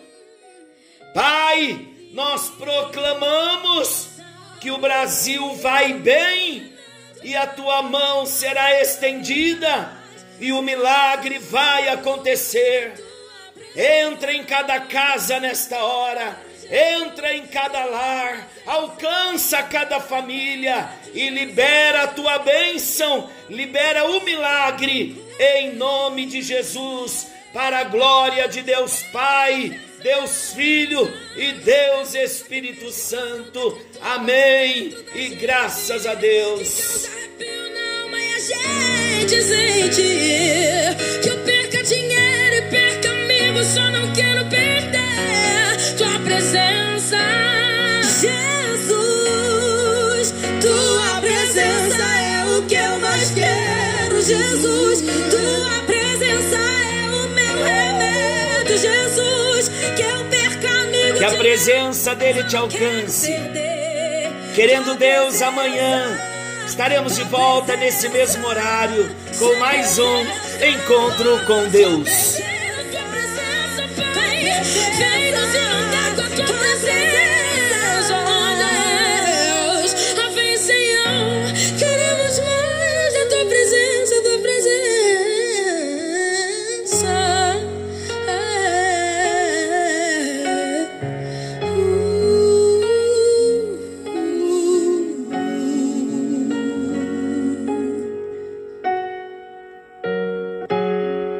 Pai, 1.13 1.87
nós 2.11 2.49
proclamamos 2.49 4.09
que 4.59 4.71
o 4.71 4.77
Brasil 4.77 5.55
vai 5.55 5.93
bem 5.93 6.73
e 7.23 7.35
a 7.35 7.47
tua 7.47 7.81
mão 7.81 8.25
será 8.25 8.81
estendida 8.81 9.97
e 10.39 10.51
o 10.51 10.61
milagre 10.61 11.39
vai 11.39 11.89
acontecer. 11.89 12.93
Entra 13.75 14.33
em 14.33 14.43
cada 14.43 14.79
casa 14.81 15.39
nesta 15.39 15.77
hora, 15.83 16.39
entra 16.71 17.33
em 17.33 17.47
cada 17.47 17.85
lar, 17.85 18.47
alcança 18.65 19.63
cada 19.63 19.99
família 19.99 20.89
e 21.13 21.29
libera 21.29 22.03
a 22.03 22.07
tua 22.07 22.39
bênção, 22.39 23.29
libera 23.49 24.05
o 24.09 24.23
milagre 24.23 25.23
em 25.39 25.73
nome 25.75 26.25
de 26.25 26.41
Jesus, 26.41 27.27
para 27.53 27.79
a 27.79 27.83
glória 27.83 28.47
de 28.47 28.61
Deus 28.61 29.03
Pai, 29.11 29.79
Deus 30.01 30.53
Filho 30.53 31.11
e 31.35 31.51
Deus 31.53 32.13
Espírito 32.15 32.91
Santo. 32.91 33.79
Amém. 34.01 34.95
E 35.15 35.29
graças 35.35 36.05
a 36.05 36.13
Deus. 36.15 37.07
Jesus. 54.23 55.01
Tua 55.01 55.83
presença 55.85 56.57
é 56.57 57.09
o 57.09 57.27
meu 57.29 57.63
remédio, 57.63 58.77
Jesus. 58.77 59.69
Que 59.95 60.01
eu 60.01 60.25
perca 60.29 60.69
amigos, 60.69 61.19
Que 61.19 61.25
a 61.25 61.31
presença 61.31 62.15
dele 62.15 62.43
te 62.43 62.55
alcance. 62.55 63.31
Querendo 64.55 64.95
Deus, 64.95 65.41
amanhã 65.41 66.17
estaremos 66.65 67.15
de 67.15 67.23
volta 67.23 67.75
nesse 67.75 68.07
mesmo 68.09 68.47
horário 68.47 69.13
com 69.37 69.55
mais 69.55 69.97
um 69.99 70.21
encontro 70.21 71.45
com 71.45 71.67
Deus. 71.69 72.22